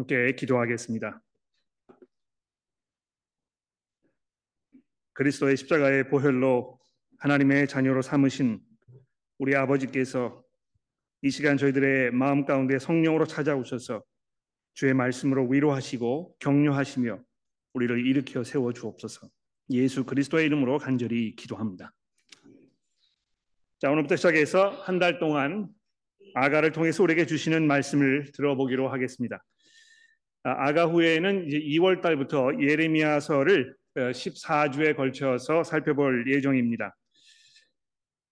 함께 0.00 0.34
기도하겠습니다. 0.34 1.22
그리스도의 5.12 5.58
십자가의 5.58 6.08
보혈로 6.08 6.80
하나님의 7.18 7.68
자녀로 7.68 8.00
삼으신 8.00 8.60
우리 9.38 9.54
아버지께서 9.54 10.42
이 11.20 11.28
시간 11.30 11.58
저희들의 11.58 12.12
마음 12.12 12.46
가운데 12.46 12.78
성령으로 12.78 13.26
찾아오셔서 13.26 14.02
주의 14.72 14.94
말씀으로 14.94 15.46
위로하시고 15.48 16.36
격려하시며 16.38 17.22
우리를 17.74 18.06
일으켜 18.06 18.42
세워 18.42 18.72
주옵소서. 18.72 19.28
예수 19.72 20.04
그리스도의 20.04 20.46
이름으로 20.46 20.78
간절히 20.78 21.36
기도합니다. 21.36 21.92
자, 23.78 23.90
오늘부터 23.90 24.16
시작해서 24.16 24.70
한 24.82 24.98
달 24.98 25.18
동안 25.18 25.68
아가를 26.34 26.72
통해서 26.72 27.02
우리에게 27.02 27.26
주시는 27.26 27.66
말씀을 27.66 28.32
들어보기로 28.32 28.88
하겠습니다. 28.88 29.44
아, 30.42 30.68
아가 30.68 30.86
후에는 30.86 31.46
이제 31.46 31.58
2월 31.58 32.00
달부터 32.00 32.52
예레미야서를 32.60 33.74
14주에 33.96 34.92
어, 34.92 34.96
걸쳐서 34.96 35.64
살펴볼 35.64 36.24
예정입니다. 36.32 36.96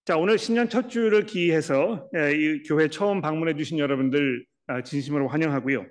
자, 0.07 0.17
오늘 0.17 0.39
신년 0.39 0.71
첫 0.71 0.89
주를 0.89 1.27
기해서 1.27 2.09
이 2.15 2.63
교회 2.67 2.89
처음 2.89 3.21
방문해 3.21 3.55
주신 3.55 3.79
여러분들 3.79 4.47
아, 4.69 4.83
진심으로 4.83 5.29
환영하고요. 5.29 5.87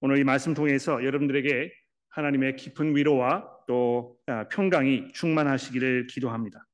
오늘 0.00 0.18
이 0.18 0.24
말씀 0.24 0.54
통해서 0.54 1.04
여러분들에게 1.04 1.70
하나님의 2.10 2.56
깊은 2.56 2.96
위로와 2.96 3.46
또 3.66 4.16
아, 4.26 4.48
평강이 4.48 5.12
충만하시기를 5.12 6.06
기도합니다. 6.06 6.64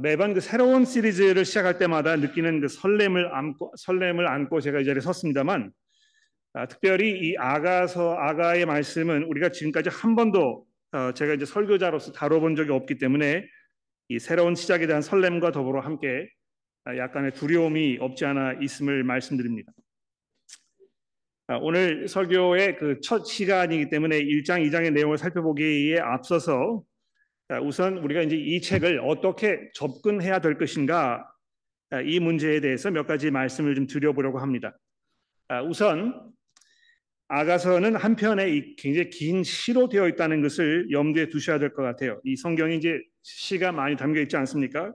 매번 0.00 0.34
그 0.34 0.40
새로운 0.40 0.84
시리즈를 0.84 1.44
시작할 1.44 1.78
때마다 1.78 2.16
느끼는 2.16 2.60
그 2.60 2.68
설렘을 2.68 3.34
안고 3.34 3.72
설렘을 3.76 4.26
안고 4.26 4.60
제가 4.60 4.80
이 4.80 4.84
자리에 4.84 5.00
섰습니다만 5.00 5.64
아, 5.64 5.87
특별히 6.68 7.10
이 7.10 7.36
아가서 7.36 8.14
아가의 8.14 8.66
말씀은 8.66 9.24
우리가 9.24 9.50
지금까지 9.50 9.90
한 9.90 10.16
번도 10.16 10.66
어, 10.92 11.12
제가 11.12 11.34
이제 11.34 11.44
설교자로서 11.44 12.12
다뤄본 12.12 12.56
적이 12.56 12.72
없기 12.72 12.98
때문에 12.98 13.44
이 14.08 14.18
새로운 14.18 14.54
시작에 14.54 14.86
대한 14.86 15.02
설렘과 15.02 15.52
더불어 15.52 15.80
함께 15.80 16.28
아, 16.84 16.96
약간의 16.96 17.32
두려움이 17.32 17.98
없지 18.00 18.24
않아 18.24 18.54
있음을 18.62 19.04
말씀드립니다. 19.04 19.70
아, 21.48 21.56
오늘 21.56 22.08
설교의 22.08 22.76
그 22.76 23.00
첫 23.02 23.26
시간이기 23.26 23.90
때문에 23.90 24.18
1장, 24.18 24.66
2장의 24.66 24.92
내용을 24.92 25.18
살펴보기에 25.18 25.98
앞서서 26.00 26.82
우선 27.62 27.98
우리가 27.98 28.22
이제 28.22 28.36
이 28.36 28.60
책을 28.60 29.00
어떻게 29.00 29.70
접근해야 29.74 30.40
될 30.40 30.58
것인가 30.58 31.30
이 32.04 32.20
문제에 32.20 32.60
대해서 32.60 32.90
몇 32.90 33.06
가지 33.06 33.30
말씀을 33.30 33.74
좀 33.74 33.86
드려보려고 33.86 34.38
합니다. 34.38 34.76
우선 35.66 36.30
아가서는 37.28 37.94
한편에 37.96 38.74
굉장히 38.78 39.10
긴 39.10 39.44
시로 39.44 39.88
되어 39.88 40.08
있다는 40.08 40.40
것을 40.40 40.90
염두에 40.90 41.28
두셔야 41.28 41.58
될 41.58 41.74
것 41.74 41.82
같아요. 41.82 42.20
이 42.24 42.36
성경이 42.36 42.76
이제 42.76 43.00
시가 43.22 43.70
많이 43.72 43.96
담겨 43.96 44.20
있지 44.22 44.36
않습니까? 44.36 44.94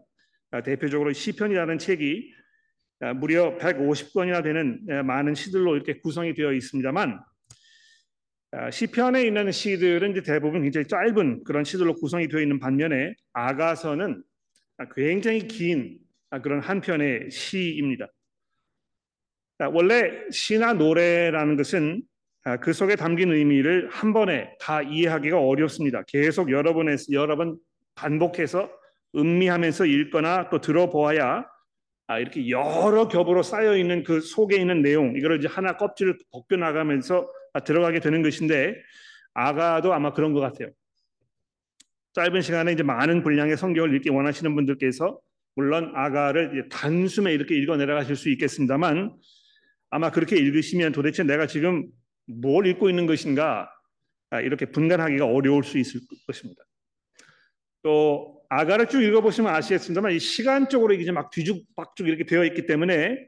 아, 0.52 0.64
대표적으로 0.64 1.14
시편이라는 1.14 1.78
책이 1.78 2.34
아, 3.02 3.14
무려 3.14 3.58
150권이나 3.60 4.44
되는 4.44 4.82
아, 4.90 5.04
많은 5.04 5.36
시들로 5.36 5.76
이렇게 5.76 6.00
구성이 6.00 6.34
되어 6.34 6.54
있습니다만 6.54 7.20
시편에 8.72 9.26
있는 9.26 9.52
시들은 9.52 10.12
이제 10.12 10.22
대부분 10.22 10.62
굉장히 10.62 10.88
짧은 10.88 11.44
그런 11.44 11.64
시들로 11.64 11.96
구성이 11.96 12.28
되어 12.28 12.40
있는 12.40 12.60
반면에 12.60 13.16
아가서는 13.34 14.24
굉장히 14.96 15.48
긴 15.48 16.00
그런 16.44 16.62
한 16.62 16.80
편의 16.82 17.32
시입니다. 17.32 18.08
원래 19.72 20.12
시나 20.32 20.74
노래라는 20.74 21.58
것은 21.58 22.04
아, 22.04 22.13
그 22.62 22.74
속에 22.74 22.96
담긴 22.96 23.32
의미를 23.32 23.90
한 23.90 24.12
번에 24.12 24.56
다 24.60 24.82
이해하기가 24.82 25.40
어렵습니다. 25.40 26.04
계속 26.08 26.52
여러 26.52 26.74
번 26.74 26.88
여러 27.12 27.38
번 27.38 27.58
반복해서 27.96 28.70
음미하면서 29.16 29.86
읽거나 29.86 30.50
또 30.50 30.60
들어보아야 30.60 31.46
아, 32.08 32.20
이렇게 32.20 32.50
여러 32.50 33.08
겹으로 33.08 33.44
쌓여 33.44 33.78
있는 33.78 34.04
그 34.04 34.20
속에 34.20 34.58
있는 34.58 34.82
내용 34.82 35.16
이거를 35.16 35.38
이제 35.38 35.48
하나 35.48 35.78
껍질을 35.78 36.18
벗겨 36.32 36.58
나가면서 36.58 37.32
아, 37.54 37.62
들어가게 37.62 38.00
되는 38.02 38.22
것인데 38.22 38.76
아가도 39.34 39.94
아마 39.94 40.12
그런 40.12 40.34
것 40.34 40.42
같아요. 40.42 40.70
짧은 42.14 42.42
시간에 42.42 42.74
이제 42.74 42.84
많은 42.84 43.24
분량의 43.24 43.58
성경을 43.58 43.96
읽기 43.96 44.10
원하시는 44.10 44.54
분들께서 44.54 45.18
물론 45.56 45.92
아가를 45.96 46.68
단숨에 46.70 47.34
이렇게 47.34 47.56
읽어 47.56 47.78
내려가실 47.78 48.16
수 48.16 48.30
있겠습니다만 48.30 49.16
아마 49.90 50.12
그렇게 50.12 50.36
읽으시면 50.36 50.92
도대체 50.92 51.24
내가 51.24 51.48
지금 51.48 51.88
뭘 52.26 52.68
읽고 52.68 52.90
있는 52.90 53.06
것인가 53.06 53.70
아, 54.30 54.42
이렇게 54.42 54.66
분간하기가 54.66 55.26
어려울 55.26 55.64
수 55.64 55.78
있을 55.78 56.02
것입니다. 56.26 56.64
또 57.84 58.42
아가를 58.50 58.88
쭉 58.88 59.02
읽어보시면 59.02 59.54
아시겠습니다만 59.54 60.14
이 60.14 60.20
시간적으로 60.20 60.94
이제 60.94 61.12
막 61.12 61.30
뒤죽박죽 61.32 62.08
이렇게 62.08 62.26
되어 62.26 62.46
있기 62.46 62.66
때문에 62.66 63.28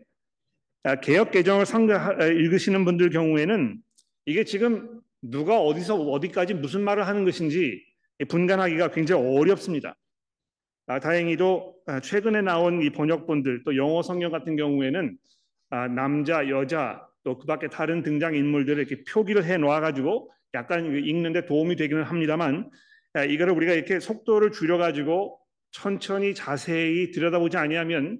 아, 0.83 0.95
개혁 0.95 1.31
개정을 1.31 1.65
상가 1.65 2.15
아, 2.19 2.25
읽으시는 2.25 2.85
분들 2.85 3.09
경우에는 3.09 3.77
이게 4.25 4.43
지금 4.43 5.01
누가 5.21 5.59
어디서 5.59 5.95
어디까지 5.95 6.53
무슨 6.53 6.81
말을 6.83 7.07
하는 7.07 7.25
것인지 7.25 7.83
분간하기가 8.29 8.91
굉장히 8.91 9.37
어렵습니다. 9.37 9.95
아, 10.87 10.99
다행히도 10.99 11.75
최근에 12.03 12.41
나온 12.41 12.81
이 12.81 12.91
번역본들 12.91 13.63
또 13.63 13.75
영어 13.75 14.01
성경 14.03 14.31
같은 14.31 14.55
경우에는 14.55 15.17
아, 15.71 15.87
남자 15.87 16.47
여자 16.49 17.07
또 17.25 17.39
그 17.39 17.47
밖에 17.47 17.67
다른 17.67 18.03
등장 18.03 18.35
인물들을 18.35 18.77
이렇게 18.87 19.03
표기를 19.03 19.43
해 19.45 19.57
놓아 19.57 19.81
가지고 19.81 20.31
약간 20.53 20.85
읽는데 20.95 21.45
도움이 21.47 21.75
되기는 21.75 22.03
합니다만 22.03 22.69
이거를 23.29 23.53
우리가 23.53 23.73
이렇게 23.73 23.99
속도를 23.99 24.51
줄여 24.51 24.77
가지고 24.77 25.39
천천히 25.71 26.35
자세히 26.35 27.11
들여다보지 27.11 27.57
아니하면 27.57 28.19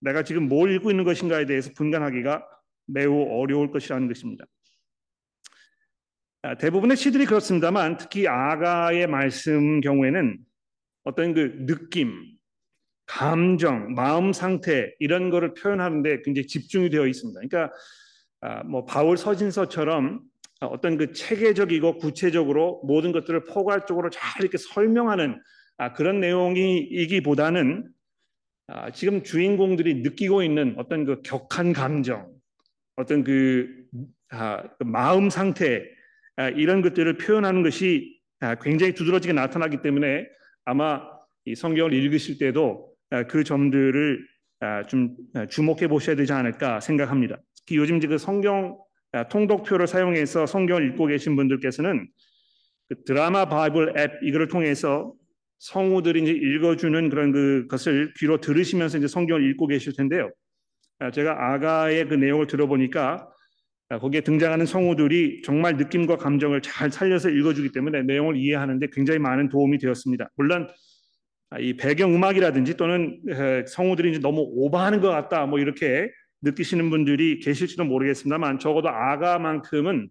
내가 0.00 0.24
지금 0.24 0.48
뭘 0.48 0.72
읽고 0.72 0.90
있는 0.90 1.04
것인가에 1.04 1.44
대해서 1.46 1.70
분간하기가 1.76 2.44
매우 2.86 3.22
어려울 3.40 3.70
것이라는 3.70 4.08
것입니다. 4.08 4.46
대부분의 6.58 6.96
시들이 6.96 7.26
그렇습니다만 7.26 7.98
특히 7.98 8.26
아가의 8.26 9.06
말씀 9.06 9.80
경우에는 9.80 10.38
어떤 11.04 11.34
그 11.34 11.66
느낌, 11.66 12.12
감정, 13.04 13.94
마음 13.94 14.32
상태 14.32 14.94
이런 14.98 15.30
거를 15.30 15.54
표현하는데 15.54 16.22
굉장히 16.22 16.46
집중이 16.46 16.90
되어 16.90 17.06
있습니다. 17.06 17.40
그러니까 17.40 17.72
아, 17.74 17.76
뭐 18.66 18.84
바울 18.84 19.16
서신서처럼 19.16 20.20
어떤 20.60 20.96
그 20.96 21.12
체계적이고 21.12 21.98
구체적으로 21.98 22.80
모든 22.84 23.12
것들을 23.12 23.44
포괄적으로 23.44 24.10
잘 24.10 24.42
이렇게 24.42 24.58
설명하는 24.58 25.40
아, 25.78 25.92
그런 25.92 26.20
내용이기보다는 26.20 27.88
아, 28.68 28.90
지금 28.90 29.22
주인공들이 29.22 29.96
느끼고 29.96 30.42
있는 30.42 30.74
어떤 30.78 31.04
그 31.04 31.20
격한 31.22 31.72
감정, 31.72 32.32
어떤 32.96 33.22
그, 33.22 33.68
그 34.28 34.36
마음 34.84 35.30
상태 35.30 35.84
이런 36.56 36.82
것들을 36.82 37.16
표현하는 37.18 37.62
것이 37.62 38.18
굉장히 38.62 38.92
두드러지게 38.94 39.32
나타나기 39.32 39.82
때문에 39.82 40.26
아마 40.64 41.02
이 41.44 41.54
성경을 41.54 41.92
읽으실 41.92 42.38
때도 42.38 42.92
그 43.28 43.44
점들을 43.44 44.26
좀 44.88 45.16
주목해 45.48 45.88
보셔야 45.88 46.16
되지 46.16 46.32
않을까 46.32 46.80
생각합니다. 46.80 47.38
특히 47.66 47.76
요즘 47.76 47.98
그 47.98 48.16
성경 48.16 48.78
아, 49.12 49.28
통독표를 49.28 49.86
사용해서 49.86 50.46
성경을 50.46 50.88
읽고 50.88 51.06
계신 51.06 51.36
분들께서는 51.36 52.08
그 52.88 53.02
드라마 53.04 53.48
바이블 53.48 53.94
앱 53.98 54.22
이거를 54.22 54.46
통해서 54.46 55.12
성우들이 55.58 56.22
이제 56.22 56.32
읽어주는 56.32 57.10
그런 57.10 57.32
그 57.32 57.66
것을 57.68 58.12
귀로 58.18 58.40
들으시면서 58.40 58.98
이제 58.98 59.08
성경을 59.08 59.50
읽고 59.50 59.66
계실 59.66 59.94
텐데요. 59.96 60.30
아, 61.00 61.10
제가 61.10 61.54
아가의 61.54 62.08
그 62.08 62.14
내용을 62.14 62.46
들어보니까 62.46 63.28
아, 63.88 63.98
거기에 63.98 64.20
등장하는 64.20 64.66
성우들이 64.66 65.42
정말 65.42 65.76
느낌과 65.76 66.16
감정을 66.18 66.62
잘 66.62 66.90
살려서 66.90 67.30
읽어주기 67.30 67.72
때문에 67.72 68.02
내용을 68.02 68.36
이해하는데 68.36 68.88
굉장히 68.92 69.18
많은 69.18 69.48
도움이 69.48 69.78
되었습니다. 69.78 70.30
물론 70.36 70.68
이 71.60 71.76
배경 71.76 72.14
음악이라든지 72.14 72.76
또는 72.76 73.20
성우들이 73.68 74.10
이제 74.10 74.18
너무 74.20 74.40
오버하는 74.40 75.00
것 75.00 75.10
같다 75.10 75.46
뭐 75.46 75.58
이렇게 75.60 76.10
느끼시는 76.46 76.90
분들이 76.90 77.40
계실지도 77.40 77.84
모르겠습니다만 77.84 78.60
적어도 78.60 78.88
아가만큼은 78.88 80.08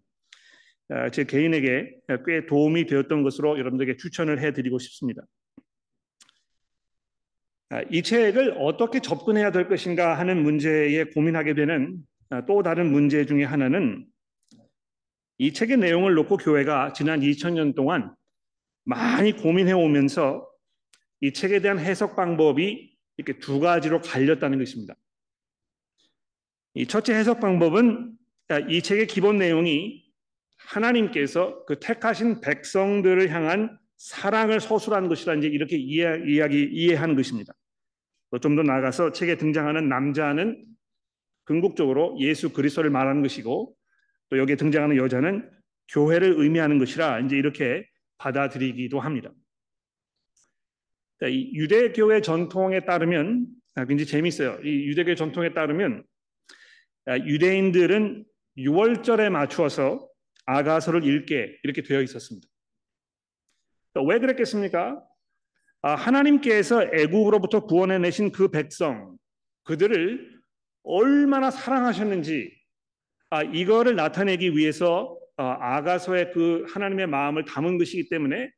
어, 0.89 1.09
제 1.09 1.23
개인에게 1.23 1.89
꽤 2.25 2.45
도움이 2.45 2.85
되었던 2.85 3.23
것으로 3.23 3.57
여러분들에게 3.57 3.97
추천을 3.97 4.39
해드리고 4.39 4.77
싶습니다. 4.79 5.23
아, 7.69 7.81
이 7.89 8.03
책을 8.03 8.57
어떻게 8.59 8.99
접근해야 8.99 9.51
될 9.51 9.67
것인가 9.67 10.19
하는 10.19 10.43
문제에 10.43 11.05
고민하게 11.05 11.55
되는 11.55 11.97
아, 12.29 12.45
또 12.45 12.61
다른 12.61 12.91
문제 12.91 13.25
중에 13.25 13.43
하나는 13.43 14.05
이 15.37 15.53
책의 15.53 15.77
내용을 15.77 16.13
놓고 16.13 16.37
교회가 16.37 16.93
지난 16.93 17.21
2000년 17.21 17.75
동안 17.75 18.13
많이 18.83 19.31
고민해 19.31 19.71
오면서 19.71 20.47
이 21.21 21.33
책에 21.33 21.59
대한 21.59 21.79
해석 21.79 22.15
방법이 22.15 22.95
이렇게 23.17 23.39
두 23.39 23.59
가지로 23.59 24.01
갈렸다는 24.01 24.59
것입니다. 24.59 24.95
이 26.75 26.85
첫째 26.85 27.13
해석 27.15 27.39
방법은 27.39 28.11
이 28.69 28.81
책의 28.81 29.07
기본 29.07 29.37
내용이 29.37 30.03
하나님께서 30.57 31.63
그 31.65 31.79
택하신 31.79 32.41
백성들을 32.41 33.29
향한 33.31 33.77
사랑을 33.97 34.59
서술한 34.59 35.07
것이라 35.07 35.35
이제 35.35 35.47
이렇게 35.47 35.77
이해, 35.77 36.21
이야기 36.27 36.63
이해하는 36.63 37.15
것입니다. 37.15 37.53
좀더 38.41 38.63
나아가서 38.63 39.13
책에 39.13 39.37
등장하는 39.37 39.87
남자는 39.87 40.65
궁극적으로 41.45 42.17
예수 42.19 42.51
그리스도를 42.51 42.89
말하는 42.89 43.21
것이고 43.21 43.73
또 44.29 44.37
여기에 44.37 44.57
등장하는 44.57 44.97
여자는 44.97 45.49
교회를 45.93 46.35
의미하는 46.37 46.77
것이라 46.77 47.21
이제 47.21 47.37
이렇게 47.37 47.87
받아들이기도 48.17 48.99
합니다. 48.99 49.31
유대교의 51.21 52.21
전통에 52.21 52.81
따르면 52.81 53.47
아, 53.75 53.85
굉장히 53.85 54.07
재미있어요. 54.07 54.59
이 54.63 54.87
유대교의 54.87 55.15
전통에 55.15 55.53
따르면 55.53 55.99
아, 55.99 56.03
유대인들은 57.07 58.25
6월절에 58.57 59.29
맞추어서 59.29 60.07
아가서를 60.45 61.03
읽게 61.03 61.59
이렇게 61.63 61.81
되어 61.81 62.01
있었습니다. 62.01 62.47
왜 64.07 64.19
그랬겠습니까? 64.19 65.01
아, 65.81 65.95
하나님께서 65.95 66.83
애국으로부터 66.93 67.65
구원해 67.65 67.99
내신 67.99 68.31
그 68.31 68.49
백성 68.49 69.17
그들을 69.63 70.35
얼마나 70.83 71.51
사랑하셨는지 71.51 72.51
아, 73.29 73.43
이거를 73.43 73.95
나타내기 73.95 74.57
위해서 74.57 75.17
아, 75.37 75.57
아가서의 75.77 76.31
그 76.31 76.65
하나님의 76.69 77.07
마음을 77.07 77.45
담은 77.45 77.77
것이기 77.77 78.09
때문에 78.09 78.49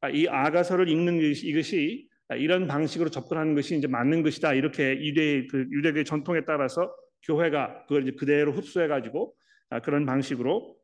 아, 0.00 0.10
이 0.10 0.28
아가서를 0.28 0.88
읽는 0.88 1.20
것이 1.20 2.08
이런 2.36 2.66
방식으로 2.66 3.08
접근하는 3.08 3.54
것이 3.54 3.76
이제 3.76 3.86
맞는 3.86 4.22
것이다 4.22 4.54
이렇게 4.54 4.96
유대 5.00 5.46
그 5.46 5.66
유대교의 5.70 6.04
전통에 6.04 6.44
따라서 6.44 6.92
교회가 7.26 7.86
그걸 7.86 8.02
이제 8.02 8.12
그대로 8.12 8.52
흡수해 8.52 8.88
가지고 8.88 9.34
그런 9.82 10.06
방식으로 10.06 10.76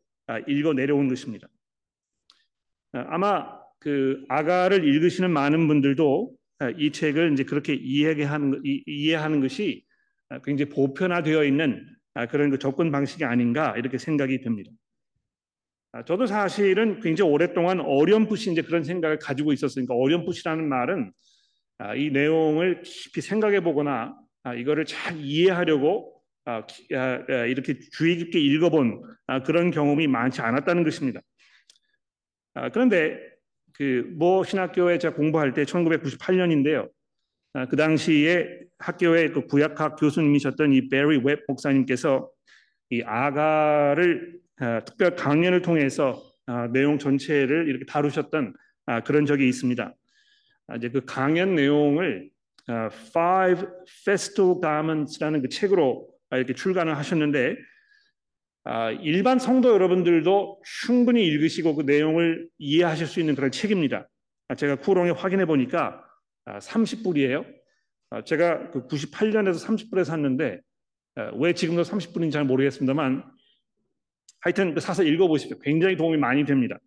읽어 0.49 0.73
내려온 0.73 1.09
것입니다. 1.09 1.49
아마 2.93 3.61
그 3.79 4.25
아가를 4.29 4.85
읽으시는 4.85 5.31
많은 5.31 5.67
분들도 5.67 6.33
이 6.79 6.93
책을 6.93 7.33
이제 7.33 7.45
그렇게 7.45 7.75
이해하는 7.75 8.63
이해하는 8.65 9.41
것이 9.41 9.85
굉장히 10.45 10.71
보편화되어 10.71 11.45
있는 11.45 11.87
그런 12.31 12.51
그 12.51 12.59
접근 12.59 12.93
방식이 12.93 13.25
아닌가 13.25 13.75
이렇게 13.77 13.99
생각이 13.99 14.41
됩니다. 14.41 14.71
저도 16.07 16.27
사실은 16.27 17.01
굉장히 17.01 17.31
오랫동안 17.31 17.81
어렴풋이 17.81 18.53
이제 18.53 18.63
그런 18.63 18.85
생각을 18.85 19.19
가지고 19.19 19.53
있었으니까 19.53 19.95
어렴풋이라는 19.95 20.69
말은 20.69 21.13
이 21.97 22.11
내용을 22.11 22.83
깊이 22.83 23.21
생각해 23.21 23.63
보거나 23.63 24.17
이거를 24.57 24.85
잘 24.85 25.19
이해하려고 25.19 26.12
이렇게 26.89 27.79
주의 27.93 28.17
깊게 28.17 28.39
읽어본 28.39 29.03
그런 29.47 29.71
경험이 29.71 30.07
많지 30.07 30.41
않았다는 30.41 30.85
것입니다. 30.85 31.21
그런데 32.73 33.19
그모 33.75 34.45
신학교에 34.45 34.99
제가 34.99 35.15
공부할 35.17 35.55
때 35.55 35.65
1998년인데요. 35.65 36.91
아, 37.55 37.67
그 37.67 37.77
당시에 37.77 38.61
학교의 38.79 39.33
그 39.33 39.47
구약학 39.47 39.97
교수님이셨던 39.97 40.73
이 40.73 40.89
베리 40.89 41.21
웹 41.23 41.45
목사님께서 41.47 42.31
이 42.91 43.03
아가를 43.05 44.39
아, 44.59 44.81
특별 44.85 45.15
강연을 45.17 45.63
통해서 45.63 46.23
아, 46.47 46.69
내용 46.73 46.99
전체를 46.99 47.69
이렇게 47.69 47.85
다루셨던 47.85 48.55
아, 48.87 49.01
그런 49.01 49.27
적이 49.27 49.49
있습니다. 49.49 49.95
아, 50.69 50.77
이제 50.77 50.89
그 50.89 51.05
강연 51.05 51.55
내용을 51.55 52.31
아, 52.69 52.89
Five 53.09 53.67
Festal 54.03 54.55
Garments라는 54.63 55.43
그 55.43 55.49
책으로 55.49 56.09
이렇게 56.37 56.55
출간을 56.55 56.97
하셨는데 56.97 57.57
아, 58.65 58.91
일반 58.93 59.39
성도 59.39 59.73
여러분들도 59.73 60.63
충분히 60.65 61.27
읽으시고 61.27 61.75
그 61.75 61.83
내용을 61.83 62.49
이해하실 62.59 63.07
수 63.07 63.19
있는 63.19 63.35
그런 63.35 63.51
책입니다. 63.51 64.09
아, 64.49 64.55
제가 64.55 64.77
쿠롱에 64.77 65.11
확인해 65.11 65.47
보니까 65.47 66.05
30불이에요. 66.47 67.45
아, 68.11 68.23
제가 68.23 68.71
그 68.71 68.87
98년에서 68.87 69.65
30불에 69.67 70.05
샀는데 70.05 70.61
왜 71.39 71.53
지금도 71.53 71.83
30불인지 71.83 72.33
잘 72.33 72.45
모르겠습니다만 72.45 73.25
하여튼 74.41 74.75
그 74.75 74.81
사서 74.81 75.03
읽어보십시오. 75.03 75.59
굉장히 75.61 75.97
도움이 75.97 76.17
많이 76.17 76.45
됩니다. 76.45 76.79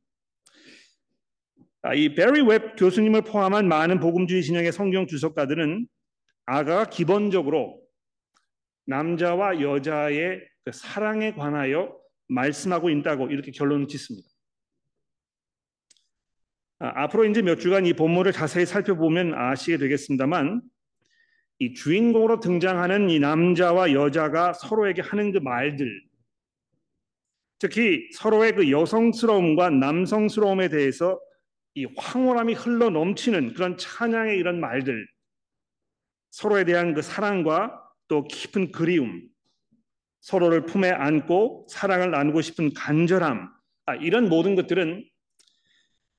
이 1.96 2.16
베리 2.16 2.42
웹 2.42 2.76
교수님을 2.78 3.22
포함한 3.22 3.68
많은 3.68 4.00
복음주의 4.00 4.42
진영의 4.42 4.72
성경 4.72 5.06
주석가들은 5.06 5.88
아가가 6.48 6.86
기본적으로 6.86 7.85
남자와 8.86 9.62
여자의 9.62 10.42
그 10.64 10.72
사랑에 10.72 11.34
관하여 11.34 11.96
말씀하고 12.28 12.90
있다고 12.90 13.28
이렇게 13.28 13.52
결론을 13.52 13.88
짓습니다. 13.88 14.28
아, 16.80 17.04
앞으로 17.04 17.26
이제 17.26 17.42
몇 17.42 17.56
주간 17.56 17.86
이 17.86 17.94
본문을 17.94 18.32
자세히 18.32 18.66
살펴보면 18.66 19.34
아시게 19.34 19.78
되겠습니다만 19.78 20.62
이 21.60 21.74
주인공으로 21.74 22.42
등장하는 22.42 23.10
이 23.10 23.20
남자와 23.20 23.94
여자가 23.94 24.54
서로에게 24.54 25.02
하는 25.02 25.32
그 25.32 25.38
말들 25.38 26.04
특히 27.60 28.10
서로의 28.12 28.54
그 28.54 28.70
여성스러움과 28.70 29.70
남성스러움에 29.70 30.68
대해서 30.68 31.20
이 31.76 31.86
황홀함이 31.98 32.54
흘러 32.54 32.90
넘치는 32.90 33.54
그런 33.54 33.78
찬양의 33.78 34.38
이런 34.38 34.60
말들 34.60 35.08
서로에 36.32 36.66
대한 36.66 36.94
그 36.94 37.02
사랑과 37.02 37.85
또 38.08 38.28
깊은 38.28 38.72
그리움 38.72 39.28
서로를 40.22 40.66
품에 40.66 40.90
안고 40.92 41.68
사랑을 41.70 42.12
나누고 42.12 42.42
싶은 42.42 42.74
간절함 42.74 43.50
아, 43.86 43.96
이런 43.96 44.28
모든 44.30 44.56
것들은 44.56 45.04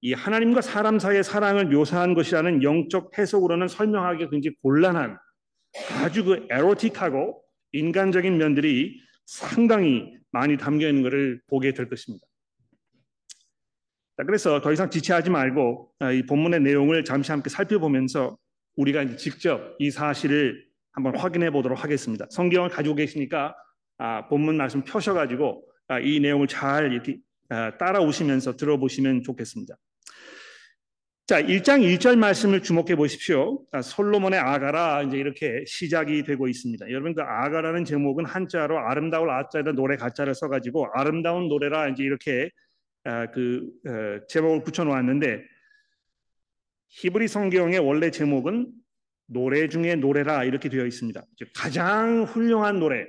이 0.03 0.13
하나님과 0.13 0.61
사람 0.61 0.99
사이의 0.99 1.25
사랑을 1.25 1.67
묘사한 1.67 2.15
것이라는 2.15 2.63
영적 2.63 3.19
해석으로는 3.19 3.67
설명하기 3.67 4.29
굉장히 4.31 4.55
곤란한 4.63 5.19
아주 6.01 6.25
그 6.25 6.47
에로틱하고 6.51 7.43
인간적인 7.73 8.37
면들이 8.37 9.01
상당히 9.25 10.17
많이 10.31 10.57
담겨 10.57 10.89
있는 10.89 11.03
것을 11.03 11.41
보게 11.49 11.73
될 11.73 11.89
것입니다. 11.89 12.27
자, 14.17 14.25
그래서 14.25 14.61
더 14.61 14.73
이상 14.73 14.89
지체하지 14.89 15.31
말고 15.31 15.93
아, 15.99 16.13
이 16.13 16.25
본문의 16.25 16.61
내용을 16.61 17.05
잠시 17.05 17.33
함께 17.33 17.51
살펴보면서 17.51 18.39
우리가 18.77 19.17
직접 19.17 19.75
이 19.79 19.91
사실을 19.91 20.66
한번 20.97 21.15
확인해 21.15 21.51
보도록 21.51 21.85
하겠습니다. 21.85 22.27
성경을 22.31 22.71
가지고 22.71 22.95
계시니까 22.97 23.55
아, 23.99 24.27
본문 24.29 24.57
말씀 24.57 24.83
펴셔가지고 24.83 25.63
아, 25.89 26.01
이 26.01 26.19
내용을 26.21 26.49
잘 26.49 26.91
이렇게 26.91 27.19
아, 27.51 27.77
따라오시면서 27.77 28.57
들어보시면 28.57 29.23
좋겠습니다. 29.23 29.77
자, 31.27 31.43
1장 31.43 31.83
1절 31.83 32.17
말씀을 32.17 32.63
주목해 32.63 32.97
보십시오. 32.97 33.63
아, 33.73 33.83
솔로몬의 33.83 34.41
아가라 34.41 35.03
이제 35.03 35.19
이렇게 35.19 35.65
시작이 35.67 36.23
되고 36.23 36.49
있습니다. 36.49 36.91
여러분 36.91 37.15
그 37.15 37.21
아가라는 37.21 37.85
제목은 37.85 38.25
한자로 38.25 38.79
아름다울 38.79 39.29
아자에다 39.31 39.73
노래 39.73 39.97
가짜를 39.97 40.35
써가지고 40.35 40.89
아름다운 40.95 41.49
노래라 41.49 41.89
이제 41.89 42.05
이렇게 42.05 42.51
아, 43.05 43.31
그 43.31 43.69
어, 43.87 44.27
제목을 44.29 44.65
붙여 44.65 44.85
놓았는데 44.85 45.43
히브리 46.89 47.29
성경의 47.29 47.81
원래 47.81 48.11
제목은 48.11 48.73
노래 49.27 49.69
중에 49.69 49.97
노래라 49.97 50.45
이렇게 50.45 50.69
되어 50.69 50.87
있습니다. 50.87 51.23
가장 51.55 52.25
훌륭한 52.25 52.79
노래, 52.79 53.07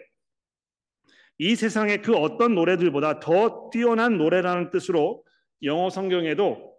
이 1.40 1.56
세상의 1.56 2.02
그 2.02 2.16
어떤 2.16 2.56
노래들보다 2.56 3.20
더 3.20 3.70
뛰어난 3.72 4.18
노래라는 4.18 4.72
뜻으로 4.72 5.24
영어 5.64 5.90
성경에도 5.90 6.76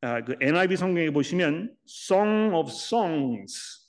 아, 0.00 0.24
그 0.24 0.36
NIV 0.40 0.76
성경에 0.76 1.10
보시면 1.10 1.74
Song 1.86 2.54
of 2.54 2.70
Songs 2.70 3.88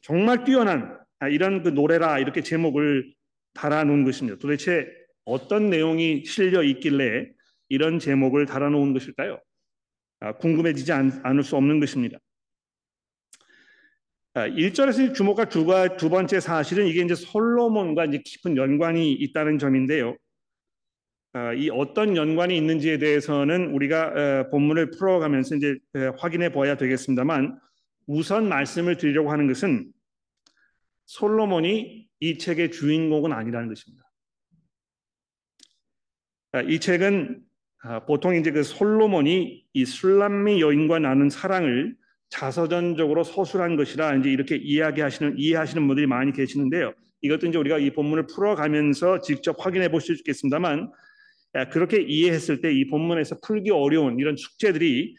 정말 0.00 0.44
뛰어난 0.44 0.98
아, 1.18 1.28
이런 1.28 1.62
그 1.62 1.70
노래라 1.70 2.18
이렇게 2.18 2.42
제목을 2.42 3.12
달아놓은 3.54 4.04
것입니다. 4.04 4.38
도대체 4.38 4.86
어떤 5.24 5.68
내용이 5.68 6.24
실려 6.24 6.62
있길래 6.62 7.30
이런 7.68 7.98
제목을 7.98 8.46
달아놓은 8.46 8.92
것일까요? 8.92 9.40
아, 10.20 10.32
궁금해지지 10.32 10.92
않, 10.92 11.20
않을 11.24 11.42
수 11.42 11.56
없는 11.56 11.80
것입니다. 11.80 12.18
1절에서 14.34 15.10
아, 15.10 15.12
주목할 15.12 15.48
두, 15.48 15.64
두 15.96 16.10
번째 16.10 16.40
사실은 16.40 16.86
이게 16.86 17.02
이제 17.02 17.14
솔로몬과 17.14 18.06
이제 18.06 18.20
깊은 18.24 18.56
연관이 18.56 19.12
있다는 19.12 19.58
점인데요. 19.58 20.16
아, 21.34 21.52
이 21.52 21.70
어떤 21.70 22.16
연관이 22.16 22.56
있는지에 22.56 22.98
대해서는 22.98 23.70
우리가 23.70 24.06
어, 24.06 24.50
본문을 24.50 24.90
풀어가면서 24.90 25.56
이제 25.56 25.78
확인해 26.18 26.50
보아야 26.50 26.76
되겠습니다만 26.76 27.60
우선 28.06 28.48
말씀을 28.48 28.96
드리려고 28.96 29.30
하는 29.30 29.46
것은 29.46 29.92
솔로몬이 31.06 32.08
이 32.18 32.38
책의 32.38 32.72
주인공은 32.72 33.32
아니라는 33.32 33.68
것입니다. 33.68 34.04
아, 36.52 36.60
이 36.62 36.80
책은 36.80 37.40
보통 38.06 38.34
이제 38.34 38.50
그 38.50 38.62
솔로몬이 38.62 39.64
이 39.72 39.84
술람미 39.84 40.60
여인과 40.60 41.00
나눈 41.00 41.30
사랑을 41.30 41.96
자서전적으로 42.30 43.22
서술한 43.24 43.76
것이라 43.76 44.16
이제 44.16 44.30
이렇게 44.30 44.56
이야기하시는 44.56 45.36
이해하시는 45.38 45.86
분들이 45.86 46.06
많이 46.06 46.32
계시는데요. 46.32 46.92
이것도 47.20 47.46
이제 47.46 47.58
우리가 47.58 47.78
이 47.78 47.90
본문을 47.90 48.26
풀어가면서 48.26 49.20
직접 49.20 49.56
확인해 49.58 49.88
보실 49.90 50.16
수 50.16 50.20
있겠습니다만 50.22 50.90
그렇게 51.70 52.02
이해했을 52.02 52.60
때 52.60 52.72
이 52.72 52.86
본문에서 52.88 53.38
풀기 53.40 53.70
어려운 53.70 54.18
이런 54.18 54.36
숙제들이 54.36 55.16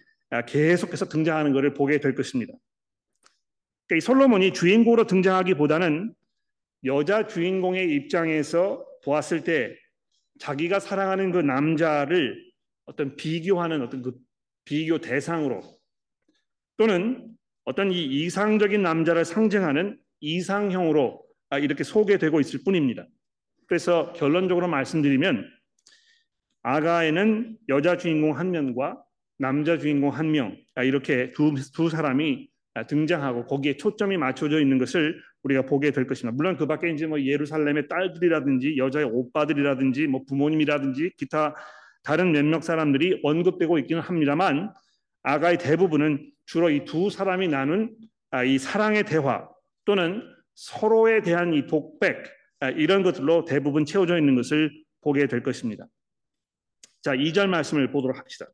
계속해서 0.47 1.05
등장하는 1.05 1.53
것을 1.53 1.73
보게 1.73 1.99
될 1.99 2.13
것입니다. 2.13 2.53
그러니까 3.87 3.97
이 3.97 4.01
솔로몬이 4.01 4.51
주인공으로 4.51 5.07
등장하기보다는 5.07 6.13
여자 6.85 7.25
주인공의 7.27 7.93
입장에서 7.93 8.85
보았을 9.03 9.43
때 9.43 9.75
자기가 10.39 10.79
사랑하는 10.79 11.31
그 11.31 11.37
남자를 11.37 12.43
어떤 12.85 13.15
비교하는 13.15 13.81
어떤 13.81 14.01
그 14.01 14.13
비교 14.65 14.99
대상으로 14.99 15.61
또는 16.77 17.27
어떤 17.63 17.91
이 17.91 18.03
이상적인 18.05 18.81
남자를 18.81 19.25
상징하는 19.25 19.97
이상형으로 20.19 21.23
이렇게 21.61 21.83
소개되고 21.83 22.39
있을 22.39 22.61
뿐입니다. 22.65 23.05
그래서 23.67 24.13
결론적으로 24.13 24.67
말씀드리면 24.67 25.49
아가에는 26.63 27.57
여자 27.69 27.97
주인공 27.97 28.37
한 28.37 28.51
명과 28.51 29.01
남자 29.37 29.77
주인공 29.77 30.09
한 30.09 30.31
명 30.31 30.55
이렇게 30.83 31.31
두, 31.31 31.53
두 31.73 31.89
사람이 31.89 32.49
등장하고 32.87 33.45
거기에 33.45 33.77
초점이 33.77 34.17
맞춰져 34.17 34.59
있는 34.59 34.77
것을 34.77 35.19
우리가 35.43 35.61
보게 35.63 35.91
될 35.91 36.07
것입니다. 36.07 36.35
물론 36.35 36.57
그 36.57 36.67
밖에 36.67 36.91
이제 36.91 37.07
뭐 37.07 37.21
예루살렘의 37.21 37.87
딸들이라든지 37.87 38.77
여자의 38.77 39.05
오빠들이라든지 39.05 40.07
뭐 40.07 40.23
부모님이라든지 40.27 41.11
기타 41.17 41.55
다른 42.03 42.31
몇몇 42.31 42.61
사람들이 42.63 43.21
언급되고 43.23 43.79
있기는 43.79 44.01
합니다만 44.01 44.73
아가의 45.23 45.57
대부분은 45.57 46.31
주로 46.45 46.69
이 46.69 46.85
두 46.85 47.09
사람이 47.09 47.47
나눈 47.47 47.95
아, 48.31 48.43
이 48.43 48.57
사랑의 48.57 49.03
대화 49.05 49.49
또는 49.85 50.21
서로에 50.55 51.21
대한 51.21 51.53
이 51.53 51.65
독백 51.67 52.23
아, 52.59 52.69
이런 52.69 53.03
것들로 53.03 53.45
대부분 53.45 53.85
채워져 53.85 54.17
있는 54.17 54.35
것을 54.35 54.71
보게 55.01 55.27
될 55.27 55.43
것입니다. 55.43 55.85
자, 57.01 57.11
2절 57.15 57.47
말씀을 57.47 57.91
보도록 57.91 58.17
합시다. 58.17 58.47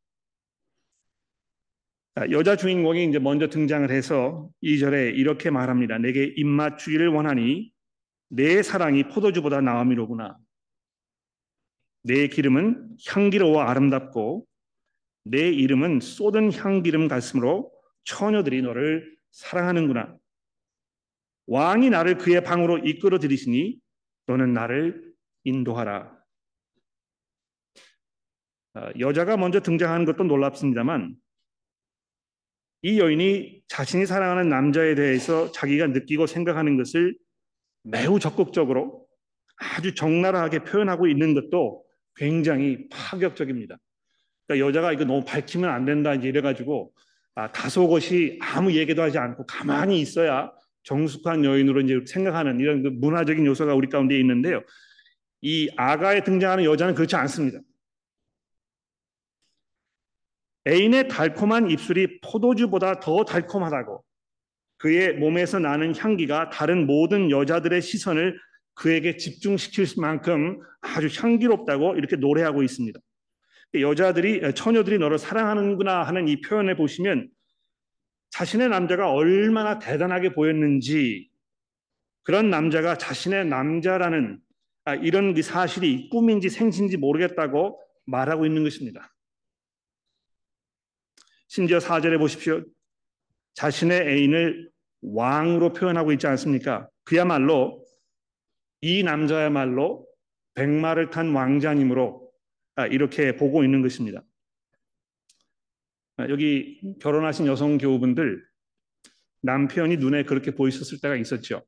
여자 2.29 2.57
주인공이 2.57 3.05
이제 3.05 3.19
먼저 3.19 3.47
등장을 3.47 3.89
해서 3.89 4.49
2절에 4.61 5.15
이렇게 5.15 5.49
말합니다. 5.49 5.97
내게 5.97 6.25
입맞추기를 6.35 7.07
원하니 7.07 7.71
내 8.27 8.61
사랑이 8.61 9.03
포도주보다 9.07 9.61
나음이로구나. 9.61 10.37
내 12.03 12.27
기름은 12.27 12.97
향기로워 13.07 13.61
아름답고 13.61 14.45
내 15.23 15.49
이름은 15.49 16.01
쏟은 16.01 16.51
향기름 16.51 17.07
같으므로 17.07 17.71
처녀들이 18.03 18.61
너를 18.61 19.15
사랑하는구나. 19.31 20.15
왕이 21.47 21.89
나를 21.89 22.17
그의 22.17 22.43
방으로 22.43 22.79
이끌어 22.79 23.19
들이시니 23.19 23.77
너는 24.27 24.53
나를 24.53 25.13
인도하라. 25.43 26.17
아, 28.73 28.91
여자가 28.99 29.35
먼저 29.37 29.59
등장하는 29.59 30.05
것도 30.05 30.23
놀랍습니다만 30.23 31.15
이 32.83 32.99
여인이 32.99 33.63
자신이 33.67 34.05
사랑하는 34.05 34.49
남자에 34.49 34.95
대해서 34.95 35.51
자기가 35.51 35.87
느끼고 35.87 36.25
생각하는 36.25 36.77
것을 36.77 37.15
매우 37.83 38.19
적극적으로 38.19 39.05
아주 39.57 39.93
적나라하게 39.93 40.63
표현하고 40.63 41.07
있는 41.07 41.33
것도 41.33 41.83
굉장히 42.15 42.87
파격적입니다. 42.89 43.77
그러니까 44.47 44.67
여자가 44.67 44.93
이거 44.93 45.05
너무 45.05 45.23
밝히면 45.23 45.69
안 45.69 45.85
된다 45.85 46.13
이제 46.13 46.27
이래가지고 46.29 46.93
아, 46.95 47.01
다소곳이 47.35 48.37
아무 48.41 48.73
얘기도 48.73 49.01
하지 49.01 49.17
않고 49.17 49.45
가만히 49.45 50.01
있어야 50.01 50.51
정숙한 50.83 51.45
여인으로 51.45 51.81
이제 51.81 51.99
생각하는 52.05 52.59
이런 52.59 52.83
그 52.83 52.89
문화적인 52.89 53.45
요소가 53.45 53.73
우리 53.73 53.87
가운데 53.87 54.19
있는데요. 54.19 54.61
이 55.41 55.69
아가에 55.77 56.23
등장하는 56.23 56.63
여자는 56.65 56.95
그렇지 56.95 57.15
않습니다. 57.15 57.59
애인의 60.67 61.07
달콤한 61.07 61.71
입술이 61.71 62.21
포도주보다 62.21 62.99
더 62.99 63.23
달콤하다고 63.23 64.03
그의 64.77 65.13
몸에서 65.13 65.59
나는 65.59 65.95
향기가 65.95 66.49
다른 66.49 66.85
모든 66.85 67.31
여자들의 67.31 67.81
시선을 67.81 68.39
그에게 68.73 69.17
집중시킬 69.17 69.85
만큼 69.97 70.59
아주 70.81 71.07
향기롭다고 71.07 71.95
이렇게 71.95 72.15
노래하고 72.15 72.63
있습니다. 72.63 72.99
여자들이 73.73 74.53
처녀들이 74.53 74.97
너를 74.97 75.17
사랑하는구나 75.17 76.03
하는 76.03 76.27
이 76.27 76.41
표현을 76.41 76.75
보시면 76.75 77.29
자신의 78.31 78.69
남자가 78.69 79.11
얼마나 79.11 79.79
대단하게 79.79 80.33
보였는지 80.33 81.29
그런 82.23 82.49
남자가 82.49 82.97
자신의 82.97 83.45
남자라는 83.45 84.39
아, 84.85 84.95
이런 84.95 85.39
사실이 85.39 86.09
꿈인지 86.09 86.49
생신지 86.49 86.97
모르겠다고 86.97 87.79
말하고 88.05 88.45
있는 88.45 88.63
것입니다. 88.63 89.13
심지어 91.47 91.77
4절에 91.79 92.17
보십시오. 92.17 92.63
자신의 93.53 94.07
애인을 94.07 94.71
왕으로 95.01 95.73
표현하고 95.73 96.11
있지 96.13 96.27
않습니까? 96.27 96.89
그야말로 97.03 97.85
이 98.81 99.03
남자야말로 99.03 100.07
백마를 100.53 101.09
탄 101.09 101.33
왕자님으로 101.33 102.20
아, 102.20 102.20
이렇게 102.87 103.35
보고 103.35 103.63
있는 103.63 103.81
것입니다. 103.81 104.23
아, 106.17 106.29
여기 106.29 106.79
결혼하신 106.99 107.47
여성 107.47 107.77
교우분들 107.77 108.43
남편이 109.43 109.97
눈에 109.97 110.23
그렇게 110.23 110.51
보이셨을 110.51 110.99
때가 111.01 111.15
있었죠. 111.15 111.63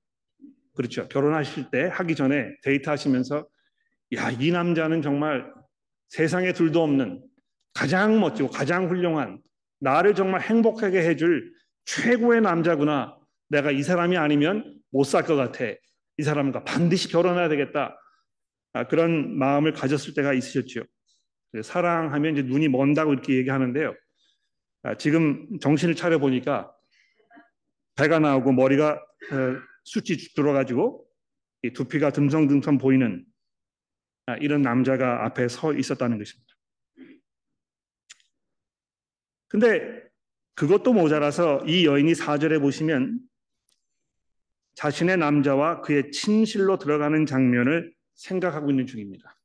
그렇죠. 0.76 1.08
결혼하실 1.08 1.72
때 1.72 1.90
하기 1.92 2.16
전에 2.16 2.56
데이트하시면서 2.64 3.48
야, 4.16 4.32
이 4.32 4.52
남자는 4.52 5.02
정말 5.02 5.52
세상에 6.10 6.54
둘도 6.54 6.84
없는 6.84 7.24
가장 7.74 8.20
멋지고 8.20 8.50
가장 8.50 8.90
훌륭한 8.90 9.42
나를 9.80 10.14
정말 10.14 10.42
행복하게 10.42 11.00
해줄 11.08 11.52
최고의 11.86 12.42
남자구나. 12.42 13.18
내가 13.50 13.72
이 13.72 13.84
사람이 13.84 14.18
아니면 14.18 14.80
못 14.92 15.06
살 15.06 15.24
것 15.24 15.36
같아. 15.36 15.66
이 16.18 16.24
사람과 16.24 16.64
반드시 16.64 17.10
결혼해야 17.10 17.50
되겠다. 17.50 17.98
아, 18.74 18.88
그런 18.88 19.38
마음을 19.38 19.74
가졌을 19.74 20.14
때가 20.14 20.34
있으셨죠. 20.34 20.84
사랑하면 21.62 22.34
이제 22.34 22.42
눈이 22.42 22.70
먼다고 22.70 23.14
이렇게 23.14 23.36
얘기하는데요. 23.36 23.94
아, 24.84 24.98
지금 24.98 25.60
정신을 25.60 25.96
차려 25.96 26.20
보니까 26.20 26.74
배가 27.96 28.20
나오고 28.20 28.52
머리가 28.54 28.94
어, 28.94 29.62
숱이 29.84 30.34
들어가지고 30.36 31.06
두피가 31.74 32.12
듬성듬성 32.12 32.78
보이는 32.78 33.26
아, 34.26 34.36
이런 34.38 34.62
남자가 34.62 35.26
앞에 35.26 35.48
서 35.48 35.74
있었다는 35.74 36.18
것입니다. 36.18 36.54
근데 39.48 40.04
그것도 40.56 40.94
모자라서 40.94 41.64
이 41.66 41.86
여인이 41.86 42.16
사절에 42.16 42.60
보시면 42.60 43.20
자신의 44.76 45.18
남자와 45.18 45.82
그의 45.82 46.12
침실로 46.12 46.78
들어가는 46.78 47.26
장면을 47.26 47.94
생각하고 48.16 48.70
있는 48.72 48.88
중입니다. 48.88 49.36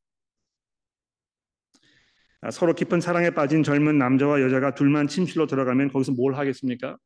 아, 2.41 2.51
서로 2.51 2.75
깊은 2.75 3.01
사랑에 3.01 3.31
빠진 3.31 3.63
젊은 3.63 3.99
남자와 3.99 4.41
여자가 4.43 4.75
둘만 4.75 5.09
침실로 5.09 5.47
들어가면 5.47 5.91
거기서 5.91 6.13
뭘 6.13 6.35
하겠습니까? 6.35 6.97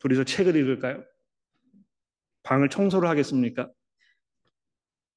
둘이서 0.00 0.24
책을 0.24 0.56
읽을까요? 0.56 1.04
방을 2.42 2.68
청소를 2.68 3.08
하겠습니까? 3.08 3.70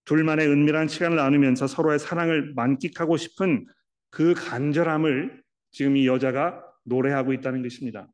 둘만의 0.05 0.47
은밀한 0.47 0.87
시간을 0.87 1.17
나누면서 1.17 1.67
서로의 1.67 1.99
사랑을 1.99 2.53
만끽하고 2.53 3.17
싶은 3.17 3.65
그 4.11 4.33
간절함을 4.35 5.43
지금 5.71 5.97
이 5.97 6.07
여자가 6.07 6.63
노래하고 6.85 7.33
있다는 7.33 7.61
것입니다. 7.63 8.07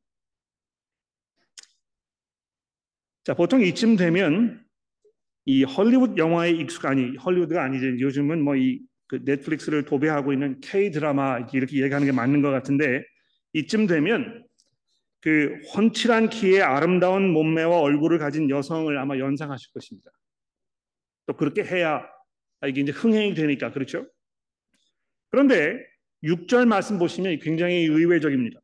자, 3.23 3.33
보통 3.33 3.61
이쯤 3.61 3.95
되면 3.95 4.63
이 5.45 5.63
헐리우드 5.63 6.17
영화에 6.17 6.51
익숙 6.51 6.85
아니 6.85 7.15
헐리우드가 7.17 7.61
아니죠. 7.61 7.99
요즘은 7.99 8.41
뭐 8.41 8.55
이 8.55 8.79
그 9.07 9.21
넷플릭스를 9.23 9.85
도배하고 9.85 10.33
있는 10.33 10.59
K 10.61 10.91
드라마 10.91 11.39
이렇게 11.53 11.81
얘기하는 11.81 12.05
게 12.05 12.11
맞는 12.11 12.41
것 12.41 12.51
같은데 12.51 13.03
이쯤 13.53 13.87
되면 13.87 14.45
그 15.21 15.55
훤칠한 15.75 16.29
키에 16.29 16.61
아름다운 16.61 17.31
몸매와 17.31 17.79
얼굴을 17.79 18.19
가진 18.19 18.49
여성을 18.49 18.95
아마 18.97 19.17
연상하실 19.17 19.71
것입니다. 19.73 20.11
또 21.25 21.33
그렇게 21.33 21.63
해야 21.63 22.05
이게 22.67 22.81
이제 22.81 22.91
흥행이 22.91 23.33
되니까 23.33 23.71
그렇죠? 23.71 24.07
그런데 25.29 25.79
6절 26.23 26.67
말씀 26.67 26.97
보시면 26.97 27.39
굉장히 27.39 27.85
의외적입니다. 27.85 28.59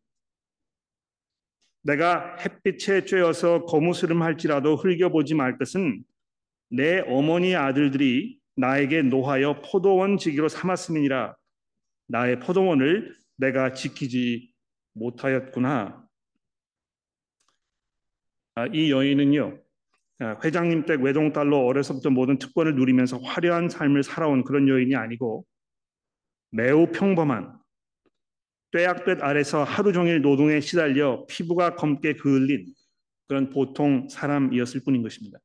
내가 1.83 2.37
햇빛에 2.37 3.01
쬐어서 3.01 3.65
거무스름할지라도 3.65 4.75
흘겨보지 4.75 5.33
말 5.33 5.57
것은 5.57 6.03
내 6.69 6.99
어머니 7.07 7.55
아들들이 7.55 8.40
나에게 8.55 9.03
노하여 9.03 9.61
포도원 9.61 10.17
지기로 10.17 10.49
삼았음이니라 10.49 11.35
나의 12.07 12.39
포도원을 12.39 13.15
내가 13.37 13.73
지키지 13.73 14.51
못하였구나. 14.93 16.05
아, 18.55 18.67
이 18.67 18.91
여인은요 18.91 19.57
아, 20.19 20.37
회장님 20.43 20.85
댁 20.85 21.01
외동딸로 21.01 21.65
어려서부터 21.65 22.09
모든 22.09 22.37
특권을 22.37 22.75
누리면서 22.75 23.17
화려한 23.19 23.69
삶을 23.69 24.03
살아온 24.03 24.43
그런 24.43 24.67
여인이 24.67 24.95
아니고 24.95 25.45
매우 26.51 26.87
평범한 26.91 27.57
뙤약볕 28.71 29.23
아래서 29.23 29.63
하루 29.63 29.93
종일 29.93 30.21
노동에 30.21 30.59
시달려 30.59 31.25
피부가 31.27 31.75
검게 31.75 32.13
그을린 32.15 32.67
그런 33.27 33.49
보통 33.49 34.07
사람이었을 34.09 34.81
뿐인 34.83 35.01
것입니다. 35.01 35.39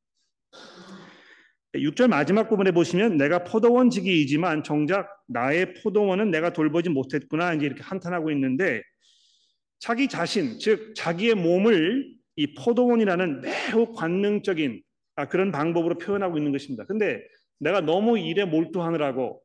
6절 1.78 2.08
마지막 2.08 2.48
부분에 2.48 2.72
보시면 2.72 3.16
내가 3.16 3.44
포도원 3.44 3.90
지기이지만 3.90 4.62
정작 4.62 5.08
나의 5.28 5.74
포도원은 5.74 6.30
내가 6.30 6.52
돌보지 6.52 6.90
못했구나 6.90 7.54
이제 7.54 7.66
이렇게 7.66 7.82
한탄하고 7.82 8.30
있는데 8.32 8.82
자기 9.78 10.08
자신 10.08 10.58
즉 10.58 10.94
자기의 10.94 11.34
몸을 11.34 12.16
이 12.36 12.54
포도원이라는 12.54 13.40
매우 13.40 13.94
관능적인 13.94 14.82
아, 15.16 15.28
그런 15.28 15.50
방법으로 15.50 15.96
표현하고 15.98 16.36
있는 16.36 16.52
것입니다. 16.52 16.84
근데 16.84 17.22
내가 17.58 17.80
너무 17.80 18.18
일에 18.18 18.44
몰두하느라고 18.44 19.40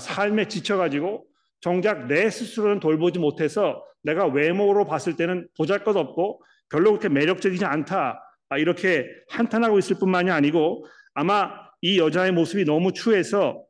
삶에 0.00 0.46
지쳐가지고 0.48 1.26
정작 1.60 2.06
내 2.06 2.30
스스로는 2.30 2.80
돌보지 2.80 3.18
못해서 3.18 3.82
내가 4.02 4.26
외모로 4.26 4.86
봤을 4.86 5.16
때는 5.16 5.48
보잘것없고 5.56 6.42
별로 6.70 6.90
그렇게 6.90 7.08
매력적이지 7.08 7.64
않다 7.64 8.22
아, 8.48 8.58
이렇게 8.58 9.08
한탄하고 9.28 9.78
있을 9.78 9.96
뿐만이 9.98 10.30
아니고 10.30 10.86
아마 11.14 11.65
이 11.86 12.00
여자의 12.00 12.32
모습이 12.32 12.64
너무 12.64 12.92
추해서 12.92 13.64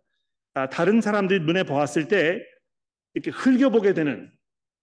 아, 0.55 0.71
다른 0.71 1.03
사람들이 1.03 1.41
눈에 1.41 1.65
보았을 1.65 2.09
때 2.09 2.43
이렇게 3.13 3.31
흘겨보게 3.31 3.93
되는 3.93 4.33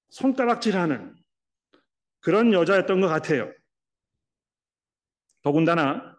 손가락질하는 0.10 1.16
그런 2.20 2.54
여자였던 2.54 3.02
것 3.02 3.08
같아요. 3.08 3.52
더군다나 5.42 6.16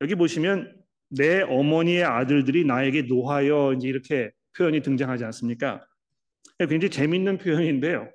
여기 0.00 0.16
보시면 0.16 0.76
내 1.10 1.42
어머니의 1.42 2.02
아들들이 2.02 2.64
나에게 2.64 3.02
노하여 3.02 3.74
이제 3.74 3.86
이렇게 3.86 4.32
표현이 4.56 4.82
등장하지 4.82 5.24
않습니까? 5.26 5.86
굉장히 6.58 6.90
재밌는 6.90 7.38
표현인데요. 7.38 8.12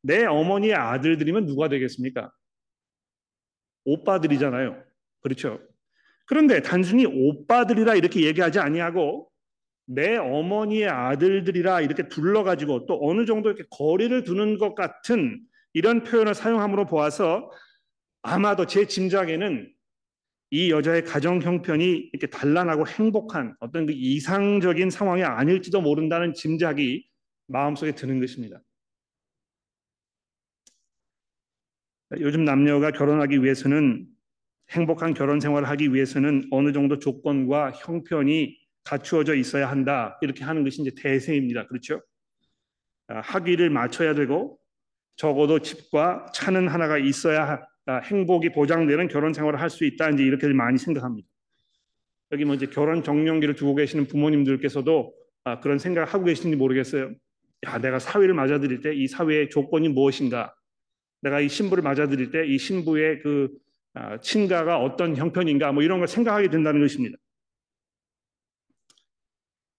내 0.00 0.24
어머니의 0.24 0.72
아들들이면 0.76 1.44
누가 1.44 1.68
되겠습니까? 1.68 2.32
오빠들이잖아요. 3.84 4.82
그렇죠? 5.20 5.60
그런데 6.30 6.62
단순히 6.62 7.06
오빠들이라 7.06 7.96
이렇게 7.96 8.24
얘기하지 8.24 8.60
아니하고 8.60 9.28
내 9.84 10.16
어머니의 10.16 10.88
아들들이라 10.88 11.80
이렇게 11.80 12.06
둘러가지고 12.06 12.86
또 12.86 13.00
어느 13.02 13.26
정도 13.26 13.50
이렇게 13.50 13.64
거리를 13.68 14.22
두는 14.22 14.56
것 14.58 14.76
같은 14.76 15.40
이런 15.72 16.04
표현을 16.04 16.36
사용함으로 16.36 16.86
보아서 16.86 17.50
아마도 18.22 18.66
제 18.66 18.86
짐작에는 18.86 19.74
이 20.50 20.70
여자의 20.70 21.02
가정 21.02 21.42
형편이 21.42 22.10
이렇게 22.12 22.28
단란하고 22.28 22.86
행복한 22.86 23.56
어떤 23.58 23.86
그 23.86 23.92
이상적인 23.92 24.90
상황이 24.90 25.24
아닐지도 25.24 25.80
모른다는 25.80 26.32
짐작이 26.32 27.08
마음속에 27.48 27.96
드는 27.96 28.20
것입니다. 28.20 28.62
요즘 32.20 32.44
남녀가 32.44 32.92
결혼하기 32.92 33.42
위해서는 33.42 34.06
행복한 34.70 35.14
결혼 35.14 35.40
생활을 35.40 35.68
하기 35.70 35.92
위해서는 35.94 36.44
어느 36.50 36.72
정도 36.72 36.98
조건과 36.98 37.72
형편이 37.72 38.56
갖추어져 38.84 39.34
있어야 39.34 39.68
한다 39.70 40.18
이렇게 40.22 40.44
하는 40.44 40.64
것이 40.64 40.80
이제 40.82 40.90
대세입니다. 40.96 41.66
그렇죠? 41.66 42.00
아, 43.08 43.20
학위를 43.20 43.70
맞춰야 43.70 44.14
되고 44.14 44.58
적어도 45.16 45.58
집과 45.58 46.26
차는 46.32 46.68
하나가 46.68 46.98
있어야 46.98 47.60
아, 47.86 47.96
행복이 47.98 48.52
보장되는 48.52 49.08
결혼 49.08 49.32
생활을 49.32 49.60
할 49.60 49.70
수 49.70 49.84
있다 49.84 50.10
이제 50.10 50.22
이렇게 50.22 50.46
많이 50.48 50.78
생각합니다. 50.78 51.28
여기 52.32 52.44
뭐 52.44 52.54
이제 52.54 52.66
결혼 52.66 53.02
정년기를 53.02 53.56
두고 53.56 53.74
계시는 53.74 54.06
부모님들께서도 54.06 55.12
아, 55.44 55.60
그런 55.60 55.78
생각을 55.78 56.08
하고 56.08 56.24
계신지 56.24 56.56
모르겠어요. 56.56 57.12
야, 57.66 57.78
내가 57.78 57.98
사회를 57.98 58.34
맞아들일 58.34 58.80
때 58.80 58.94
이 58.94 59.08
사회의 59.08 59.50
조건이 59.50 59.88
무엇인가? 59.88 60.54
내가 61.22 61.40
이 61.40 61.48
신부를 61.48 61.82
맞아들일 61.82 62.30
때 62.30 62.46
이 62.46 62.56
신부의 62.56 63.20
그 63.20 63.48
아, 63.48 63.69
친가가 64.22 64.78
어떤 64.78 65.16
형편인가? 65.16 65.72
뭐 65.72 65.82
이런 65.82 65.98
걸 65.98 66.08
생각하게 66.08 66.48
된다는 66.48 66.80
것입니다. 66.80 67.16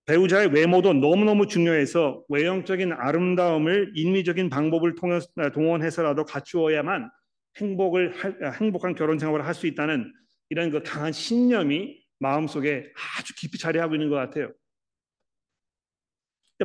배우자의 0.06 0.48
외모도 0.48 0.94
너무너무 0.94 1.48
중요해서 1.48 2.24
외형적인 2.28 2.92
아름다움을 2.92 3.94
인위적인 3.96 4.50
방법을 4.50 4.96
통해 4.96 5.20
동원해서라도 5.54 6.26
갖추어야만 6.26 7.10
행복을 7.58 8.14
행복한 8.60 8.96
결혼 8.96 9.20
생활을 9.20 9.46
할 9.46 9.54
수 9.54 9.68
있다는 9.68 10.12
이런 10.50 10.70
그 10.70 10.82
강한 10.84 11.12
신념이 11.14 12.02
마음속에 12.20 12.92
아주 13.18 13.34
깊이 13.36 13.58
자리하고 13.58 13.96
있는 13.96 14.10
것 14.10 14.16
같아요. 14.16 14.52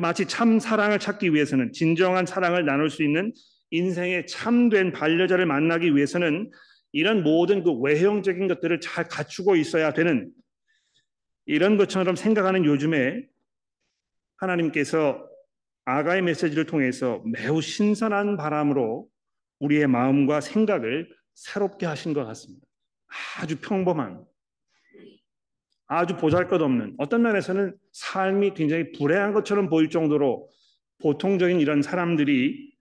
마치 0.01 0.27
참 0.27 0.59
사랑을 0.59 0.99
찾기 0.99 1.33
위해서는 1.33 1.73
진정한 1.73 2.27
사랑을 2.27 2.65
나눌 2.65 2.91
수 2.91 3.03
있는 3.03 3.33
인생의 3.71 4.27
참된 4.27 4.93
반려자를 4.93 5.47
만나기 5.47 5.95
위해서는 5.95 6.51
이런 6.97 7.23
모든 7.23 7.63
그 7.63 7.73
외형적인 7.73 8.49
것들을 8.49 8.81
잘 8.81 9.07
갖추고 9.07 9.55
있어야 9.57 9.93
되는 9.93 10.33
이런 11.45 11.77
것처럼 11.77 12.17
생각하는 12.17 12.65
요즘에 12.65 13.23
하나님께서 14.39 15.29
아가의 15.85 16.23
메시지를 16.23 16.65
통해서 16.65 17.23
매우 17.27 17.61
신선한 17.61 18.39
바람으로 18.39 19.07
우리의 19.59 19.89
마음과 19.89 20.41
생각을 20.41 21.15
새롭게 21.35 21.85
하신 21.85 22.15
것 22.15 22.25
같습니다. 22.25 22.67
아주 23.39 23.61
평범한, 23.61 24.25
아주 25.89 26.17
보잘 26.17 26.49
것 26.49 26.63
없는 26.63 26.95
어떤 26.97 27.21
면에서는 27.21 27.77
삶이 27.93 28.55
굉장히 28.55 28.93
불행한 28.93 29.35
것처럼 29.35 29.69
보일 29.69 29.91
정도로 29.91 30.51
보통적인 31.03 31.61
이런 31.61 31.83
사람들이 31.83 32.73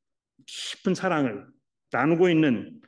깊은 0.45 0.95
사랑을 0.95 1.45
나누고 1.91 2.29
있는 2.29 2.79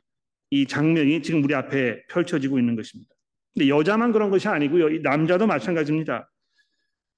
이 0.50 0.66
장면이 0.66 1.22
지금 1.22 1.44
우리 1.44 1.54
앞에 1.54 2.06
펼쳐지고 2.06 2.58
있는 2.58 2.76
것입니다. 2.76 3.14
근데 3.54 3.68
여자만 3.68 4.12
그런 4.12 4.30
것이 4.30 4.48
아니고요. 4.48 4.88
이 4.90 5.00
남자도 5.00 5.46
마찬가지입니다. 5.46 6.30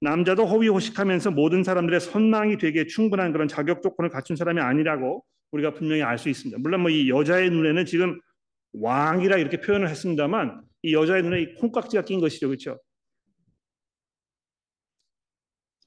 남자도 0.01 0.47
허위호식하면서 0.47 1.33
모든 1.33 1.63
사람들의 1.63 2.01
선망이 2.01 2.57
되게 2.59 2.87
충분한 2.87 3.33
그런 3.33 3.49
자격 3.49 3.83
조건을 3.83 4.11
갖춘 4.11 4.35
사람이 4.37 4.61
아니라고 4.61 5.25
우리가 5.53 5.75
분명히 5.75 6.03
알 6.03 6.17
수 6.19 6.29
있습니다. 6.29 6.59
물론 6.61 6.81
뭐 6.81 6.91
이 6.91 7.11
여자의 7.11 7.51
눈에는 7.51 7.85
지금 7.85 8.19
왕이라 8.73 9.37
이렇게 9.39 9.61
표현을 9.61 9.89
했습니다만 9.91 10.63
이 10.83 10.95
여자의 10.95 11.23
눈에 11.23 11.43
이 11.43 11.55
콩깍지가 11.55 12.05
낀 12.05 12.21
것이죠. 12.21 12.49
그렇죠? 12.49 12.81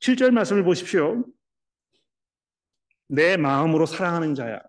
7절 0.01 0.31
말씀을 0.31 0.63
보십시오. 0.63 1.25
내 3.07 3.37
마음으로 3.37 3.85
사랑하는 3.85 4.35
자야. 4.35 4.61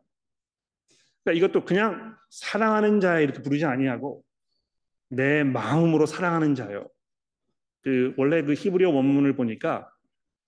그러니까 1.25 1.33
이것도 1.33 1.65
그냥 1.65 2.17
사랑하는 2.31 3.01
자야 3.01 3.21
이렇게 3.21 3.43
부르지 3.43 3.65
아니하고 3.65 4.23
내 5.09 5.43
마음으로 5.45 6.07
사랑하는 6.07 6.55
자요. 6.55 6.89
그 7.83 8.15
원래 8.17 8.43
그 8.43 8.55
히브리어 8.55 8.91
원문을 8.91 9.35
보니까 9.35 9.89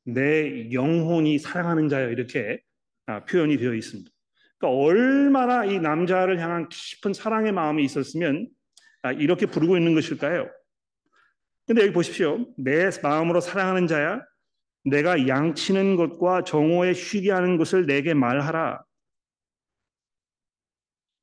내 0.04 0.70
영혼이 0.72 1.38
사랑하는 1.38 1.88
자요 1.88 2.10
이렇게 2.10 2.60
아, 3.06 3.24
표현이 3.24 3.56
되어 3.58 3.74
있습니다. 3.74 4.10
그러니까 4.58 4.82
얼마나 4.82 5.64
이 5.64 5.78
남자를 5.78 6.40
향한 6.40 6.68
깊은 6.68 7.12
사랑의 7.12 7.52
마음이 7.52 7.84
있었으면 7.84 8.48
아, 9.02 9.12
이렇게 9.12 9.46
부르고 9.46 9.76
있는 9.76 9.94
것일까요? 9.94 10.48
근데 11.66 11.82
여기 11.82 11.92
보십시오. 11.92 12.46
내 12.56 12.88
마음으로 13.02 13.40
사랑하는 13.40 13.86
자야, 13.86 14.22
내가 14.84 15.26
양치는 15.26 15.96
것과 15.96 16.44
정오에 16.44 16.92
쉬게 16.92 17.32
하는 17.32 17.58
것을 17.58 17.86
내게 17.86 18.14
말하라. 18.14 18.82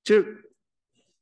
즉 0.04 0.42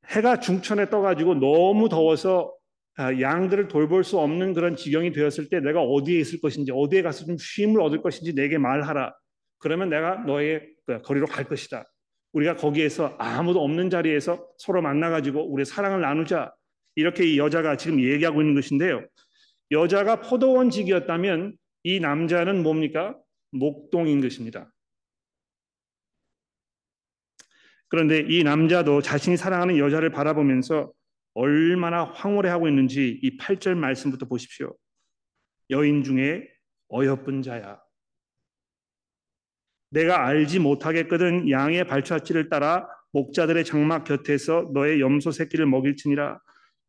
해가 0.08 0.40
중천에 0.40 0.90
떠가지고 0.90 1.36
너무 1.36 1.90
더워서 1.90 2.54
아, 2.98 3.20
양들을 3.20 3.68
돌볼 3.68 4.04
수 4.04 4.20
없는 4.20 4.54
그런 4.54 4.76
지경이 4.76 5.12
되었을 5.12 5.50
때 5.50 5.60
내가 5.60 5.82
어디에 5.82 6.20
있을 6.20 6.42
것인지 6.42 6.72
어디에 6.74 7.02
가서 7.02 7.26
좀 7.26 7.38
쉼을 7.40 7.80
얻을 7.82 8.02
것인지 8.02 8.36
내게 8.36 8.58
말하라. 8.58 9.14
그러면 9.60 9.90
내가 9.90 10.16
너의 10.26 10.68
그 10.86 11.02
거리로 11.02 11.28
갈 11.28 11.46
것이다. 11.46 11.86
우리가 12.34 12.56
거기에서 12.56 13.16
아무도 13.18 13.64
없는 13.64 13.90
자리에서 13.90 14.46
서로 14.58 14.82
만나가지고 14.82 15.52
우리 15.52 15.66
사랑을 15.66 16.02
나누자. 16.02 16.54
이렇게 16.96 17.26
이 17.26 17.40
여자가 17.40 17.78
지금 17.78 18.02
얘기하고 18.02 18.42
있는 18.42 18.56
것인데요. 18.56 19.06
여자가 19.72 20.22
포도원직이었다면 20.22 21.54
이 21.84 22.00
남자는 22.00 22.64
뭡니까? 22.64 23.18
목동인 23.52 24.22
것입니다. 24.22 24.72
그런데 27.92 28.26
이 28.30 28.42
남자도 28.44 29.02
자신이 29.02 29.36
사랑하는 29.36 29.78
여자를 29.78 30.12
바라보면서 30.12 30.94
얼마나 31.34 32.06
황홀해하고 32.06 32.70
있는지 32.70 33.20
이 33.22 33.38
8절 33.38 33.76
말씀부터 33.76 34.28
보십시오. 34.28 34.74
여인 35.70 36.02
중에 36.02 36.48
어여쁜 36.90 37.42
자야. 37.42 37.82
내가 39.90 40.26
알지 40.26 40.60
못하겠거든 40.60 41.50
양의 41.50 41.84
발자취를 41.84 42.48
따라 42.48 42.88
목자들의 43.12 43.66
장막 43.66 44.06
곁에서 44.06 44.70
너의 44.74 45.02
염소 45.02 45.32
새끼를 45.32 45.66
먹일지니라 45.66 46.40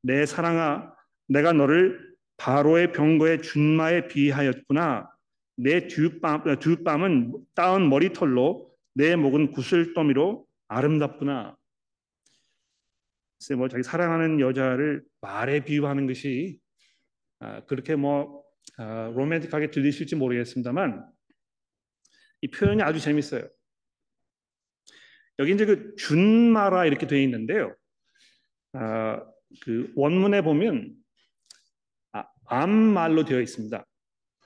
내 0.02 0.24
사랑아 0.24 0.94
내가 1.26 1.52
너를 1.52 2.14
바로의 2.36 2.92
병거의 2.92 3.42
준마에 3.42 4.06
비하였구나 4.06 5.10
내 5.56 5.88
뒷밤, 5.88 6.58
뒷밤은 6.60 7.34
따은 7.56 7.88
머리털로 7.88 8.70
내 8.94 9.16
목은 9.16 9.50
구슬더미로 9.50 10.46
아름답구나. 10.76 11.56
글쎄 13.38 13.54
뭐 13.54 13.68
자기 13.68 13.82
사랑하는 13.82 14.40
여자를 14.40 15.04
말에 15.20 15.64
비유하는 15.64 16.06
것이 16.06 16.58
아, 17.40 17.64
그렇게 17.64 17.96
뭐 17.96 18.44
아, 18.78 19.12
로맨틱하게 19.14 19.70
들리실지 19.70 20.16
모르겠습니다만 20.16 21.04
이 22.42 22.48
표현이 22.48 22.82
아주 22.82 23.00
재밌어요. 23.00 23.48
여기 25.38 25.52
이제 25.52 25.64
그 25.64 25.94
준마라 25.96 26.86
이렇게 26.86 27.06
되어 27.06 27.18
있는데요. 27.20 27.74
아, 28.74 29.24
그 29.62 29.92
원문에 29.96 30.42
보면 30.42 30.94
아, 32.12 32.24
암말로 32.46 33.24
되어 33.24 33.40
있습니다. 33.40 33.86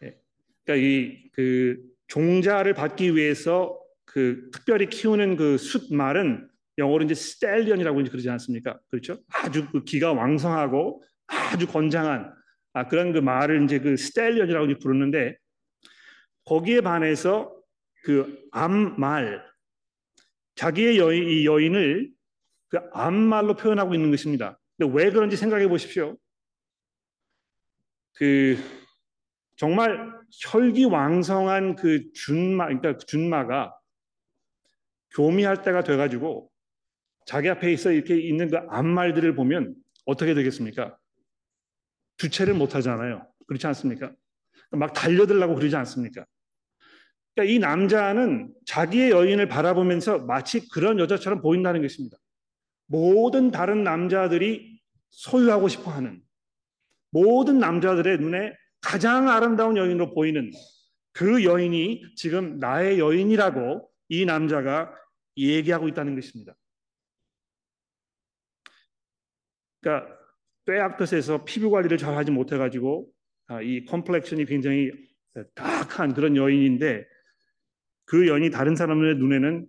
예. 0.03 0.19
그러니까 0.65 0.87
이 0.87 1.27
그 1.37 1.79
종자를 2.09 2.73
받기 2.73 3.15
위해서 3.15 3.79
그 4.17 4.49
특별히 4.51 4.89
키우는 4.89 5.37
그 5.37 5.59
숫말은 5.59 6.49
영어로 6.79 7.05
이제 7.05 7.13
스텔리언이라고 7.13 8.01
이제 8.01 8.11
그러지 8.11 8.31
않습니까? 8.31 8.81
그렇죠? 8.91 9.19
아주 9.29 9.71
그 9.71 9.85
기가 9.85 10.15
왕성하고 10.15 11.03
아주 11.27 11.67
건장한 11.67 12.33
아, 12.73 12.89
그런 12.89 13.13
그 13.13 13.19
말을 13.19 13.65
이제 13.65 13.79
그 13.79 13.99
stallion이라고 13.99 14.71
이제 14.71 14.79
부르는데 14.79 15.37
거기에 16.47 16.81
반해서 16.81 17.55
그 18.05 18.43
암말 18.53 19.45
자기의 20.55 20.97
여인, 20.97 21.29
이 21.29 21.45
여인을 21.45 22.11
그 22.69 22.79
암말로 22.95 23.57
표현하고 23.57 23.95
있는 23.95 24.11
것입니다. 24.11 24.59
근데 24.79 24.95
왜 24.97 25.11
그런지 25.11 25.37
생각해 25.37 25.69
보십시오. 25.69 26.17
그 28.15 28.57
정말 29.57 30.11
혈기왕성한 30.41 31.77
그 31.77 32.11
준마, 32.15 32.69
그러니까 32.69 32.97
준마가 32.97 33.75
교미할 35.17 35.63
때가 35.63 35.83
돼가지고 35.83 36.51
자기 37.25 37.49
앞에 37.49 37.73
있어 37.73 37.91
이렇게 37.91 38.21
있는 38.21 38.51
그 38.51 38.59
암말들을 38.69 39.35
보면 39.35 39.75
어떻게 40.05 40.35
되겠습니까? 40.35 40.97
주체를 42.19 42.55
못 42.55 42.75
하잖아요. 42.75 43.27
그렇지 43.47 43.67
않습니까? 43.69 44.13
막 44.71 44.93
달려들라고 44.93 45.55
그러지 45.55 45.75
않습니까? 45.77 46.27
그러니까 47.35 47.55
이 47.55 47.59
남자는 47.59 48.53
자기의 48.67 49.11
여인을 49.11 49.49
바라보면서 49.49 50.19
마치 50.19 50.69
그런 50.69 50.99
여자처럼 50.99 51.41
보인다는 51.41 51.83
것입니다. 51.83 52.17
모든 52.87 53.51
다른 53.51 53.85
남자들이 53.85 54.81
소유하고 55.11 55.69
싶어 55.69 55.91
하는 55.91 56.23
모든 57.11 57.59
남자들의 57.59 58.19
눈에 58.19 58.53
가장 58.81 59.29
아름다운 59.29 59.77
여인으로 59.77 60.15
보이는 60.15 60.51
그 61.13 61.43
여인이 61.45 62.15
지금 62.17 62.59
나의 62.59 62.99
여인이라고 62.99 63.89
이 64.09 64.25
남자가 64.25 64.93
얘기하고 65.37 65.89
있다는 65.89 66.15
것입니다. 66.15 66.55
그러니까 69.81 70.17
뼈약볕에서 70.65 71.45
피부 71.45 71.71
관리를 71.71 71.99
잘 71.99 72.17
하지 72.17 72.31
못해 72.31 72.57
가지고 72.57 73.11
아, 73.47 73.63
이 73.63 73.85
컴플렉션이 73.85 74.47
굉장히 74.47 74.91
딱한 75.55 76.15
그런 76.15 76.37
여인인데 76.37 77.07
그 78.07 78.27
여인이 78.27 78.51
다른 78.51 78.75
사람의 78.75 79.17
눈에는 79.17 79.67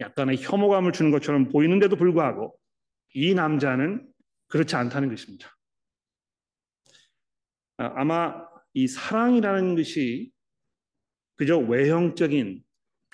약간의 0.00 0.38
혐오감을 0.38 0.92
주는 0.92 1.10
것처럼 1.10 1.48
보이는데도 1.48 1.96
불구하고 1.96 2.58
이 3.14 3.34
남자는 3.34 4.06
그렇지 4.48 4.74
않다는 4.76 5.08
것입니다. 5.08 5.56
아, 7.76 7.92
아마 7.96 8.48
이 8.72 8.86
사랑이라는 8.86 9.76
것이 9.76 10.32
그저 11.36 11.58
외형적인 11.58 12.62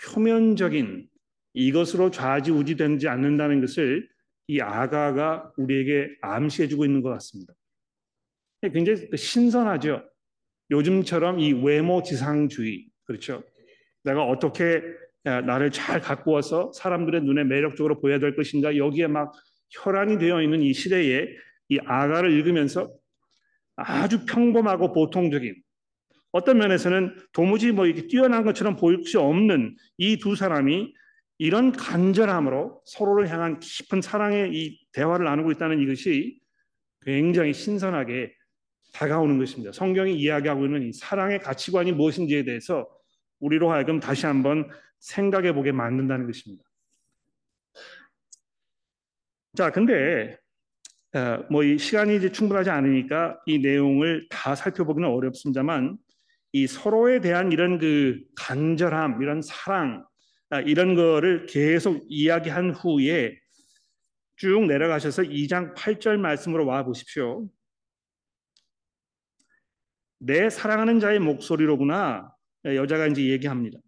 표면적인 0.02 1.08
이것으로 1.56 2.10
좌지우지되지 2.10 3.08
않는다는 3.08 3.60
것을 3.62 4.06
이 4.46 4.60
아가가 4.60 5.50
우리에게 5.56 6.10
암시해주고 6.20 6.84
있는 6.84 7.02
것 7.02 7.08
같습니다. 7.10 7.54
굉장히 8.72 9.08
신선하죠. 9.16 10.04
요즘처럼 10.70 11.40
이 11.40 11.52
외모 11.52 12.02
지상주의 12.02 12.86
그렇죠. 13.04 13.42
내가 14.04 14.24
어떻게 14.24 14.82
나를 15.24 15.70
잘 15.70 16.00
갖고 16.00 16.32
와서 16.32 16.70
사람들의 16.72 17.22
눈에 17.22 17.44
매력적으로 17.44 18.00
보여야 18.00 18.18
될 18.18 18.36
것인가 18.36 18.76
여기에 18.76 19.06
막 19.08 19.32
혈안이 19.70 20.18
되어 20.18 20.42
있는 20.42 20.62
이 20.62 20.72
시대에 20.74 21.26
이 21.68 21.78
아가를 21.84 22.32
읽으면서 22.32 22.92
아주 23.76 24.26
평범하고 24.26 24.92
보통적인 24.92 25.54
어떤 26.32 26.58
면에서는 26.58 27.16
도무지 27.32 27.72
뭐 27.72 27.86
이렇게 27.86 28.06
뛰어난 28.06 28.44
것처럼 28.44 28.76
보일 28.76 29.04
수 29.04 29.20
없는 29.20 29.74
이 29.96 30.18
두 30.18 30.36
사람이 30.36 30.92
이런 31.38 31.72
간절함으로 31.72 32.82
서로를 32.84 33.30
향한 33.30 33.60
깊은 33.60 34.00
사랑의 34.00 34.54
이 34.54 34.80
대화를 34.92 35.26
나누고 35.26 35.52
있다는 35.52 35.80
이것이 35.80 36.40
굉장히 37.02 37.52
신선하게 37.52 38.34
다가오는 38.92 39.38
것입니다. 39.38 39.72
성경이 39.72 40.16
이야기하고 40.16 40.64
있는 40.64 40.88
이 40.88 40.92
사랑의 40.92 41.40
가치관이 41.40 41.92
무엇인지에 41.92 42.44
대해서 42.44 42.88
우리로 43.40 43.70
하여금 43.70 44.00
다시 44.00 44.24
한번 44.24 44.68
생각해 44.98 45.52
보게 45.52 45.72
만든다는 45.72 46.26
것입니다. 46.26 46.64
자, 49.54 49.70
근데 49.70 50.38
어, 51.14 51.44
뭐이 51.50 51.78
시간이 51.78 52.16
이제 52.16 52.32
충분하지 52.32 52.70
않으니까 52.70 53.40
이 53.46 53.58
내용을 53.58 54.26
다 54.30 54.54
살펴보기는 54.54 55.08
어렵습니다만 55.08 55.98
이 56.52 56.66
서로에 56.66 57.20
대한 57.20 57.52
이런 57.52 57.78
그 57.78 58.20
간절함, 58.34 59.22
이런 59.22 59.42
사랑 59.42 60.02
아, 60.02 60.15
이런 60.66 60.94
거를 60.94 61.46
계속 61.46 62.04
이야기한 62.08 62.70
후에 62.70 63.38
쭉 64.36 64.66
내려가셔서 64.66 65.22
2장 65.22 65.74
8절 65.74 66.18
말씀으로 66.18 66.66
와 66.66 66.84
보십시오. 66.84 67.48
내 70.18 70.50
사랑하는 70.50 71.00
자의 71.00 71.18
목소리로구나 71.18 72.32
여자가 72.64 73.06
이제 73.06 73.28
얘기합니다. 73.28 73.78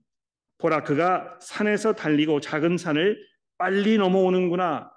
보라 0.58 0.82
그가 0.82 1.38
산에서 1.40 1.94
달리고 1.94 2.40
작은 2.40 2.78
산을 2.78 3.18
빨리 3.56 3.96
넘어오는구나. 3.98 4.90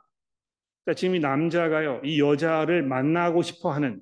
그러니까 0.83 0.99
지금 0.99 1.15
이 1.15 1.19
남자가요 1.19 2.01
이 2.03 2.19
여자를 2.19 2.83
만나고 2.83 3.43
싶어하는 3.43 4.01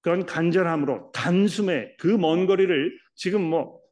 그런 0.00 0.26
간절함으로 0.26 1.12
단숨에 1.12 1.96
그 1.98 2.16
먼 2.18 2.46
거리를 2.46 2.98
지금 3.14 3.42
뭐 3.42 3.86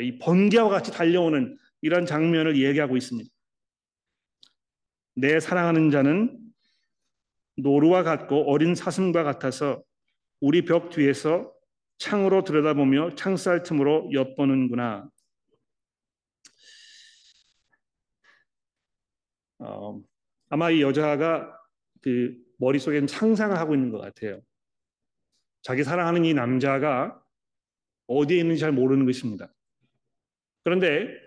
이 0.00 0.18
번개와 0.18 0.70
같이 0.70 0.90
달려오는 0.92 1.58
이런 1.84 2.06
장면을 2.06 2.56
얘기하고 2.56 2.96
있습니다. 2.96 3.28
내 5.16 5.38
사랑하는 5.38 5.90
자는 5.90 6.40
노루와 7.58 8.02
같고 8.02 8.50
어린 8.50 8.74
사슴과 8.74 9.22
같아서 9.22 9.84
우리 10.40 10.64
벽 10.64 10.88
뒤에서 10.88 11.52
창으로 11.98 12.42
들여다보며 12.42 13.16
창살 13.16 13.64
틈으로 13.64 14.08
엿보는구나. 14.14 15.10
어, 19.58 20.00
아마 20.48 20.70
이 20.70 20.80
여자가 20.80 21.54
그 22.00 22.34
머릿속엔 22.56 23.08
상상을 23.08 23.54
하고 23.58 23.74
있는 23.74 23.90
것 23.90 23.98
같아요. 23.98 24.40
자기 25.60 25.84
사랑하는 25.84 26.24
이 26.24 26.32
남자가 26.32 27.22
어디에 28.06 28.38
있는지 28.38 28.60
잘 28.60 28.72
모르는 28.72 29.04
것입니다. 29.04 29.52
그런데 30.62 31.23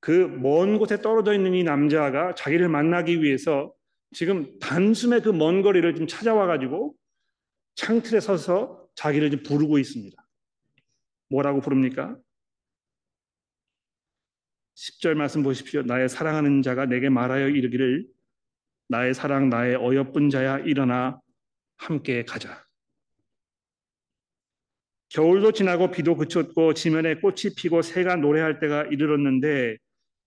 그 0.00 0.28
먼 0.28 0.78
곳에 0.78 1.00
떨어져 1.02 1.34
있는 1.34 1.54
이 1.54 1.64
남자가 1.64 2.34
자기를 2.34 2.68
만나기 2.68 3.22
위해서 3.22 3.72
지금 4.12 4.58
단숨에 4.58 5.20
그 5.20 5.30
먼 5.30 5.62
거리를 5.62 5.94
좀 5.94 6.06
찾아와 6.06 6.46
가지고 6.46 6.94
창틀에 7.74 8.20
서서 8.20 8.86
자기를 8.94 9.30
좀 9.30 9.42
부르고 9.42 9.78
있습니다. 9.78 10.16
뭐라고 11.30 11.60
부릅니까? 11.60 12.16
10절 14.76 15.14
말씀 15.14 15.42
보십시오. 15.42 15.82
나의 15.82 16.08
사랑하는 16.08 16.62
자가 16.62 16.86
내게 16.86 17.08
말하여 17.08 17.48
이르기를 17.48 18.06
나의 18.88 19.12
사랑 19.14 19.50
나의 19.50 19.76
어여쁜 19.76 20.30
자야 20.30 20.58
일어나 20.60 21.20
함께 21.76 22.24
가자. 22.24 22.64
겨울도 25.10 25.52
지나고 25.52 25.90
비도 25.90 26.16
그쳤고 26.16 26.74
지면에 26.74 27.16
꽃이 27.16 27.54
피고 27.56 27.82
새가 27.82 28.16
노래할 28.16 28.60
때가 28.60 28.84
이르렀는데 28.84 29.76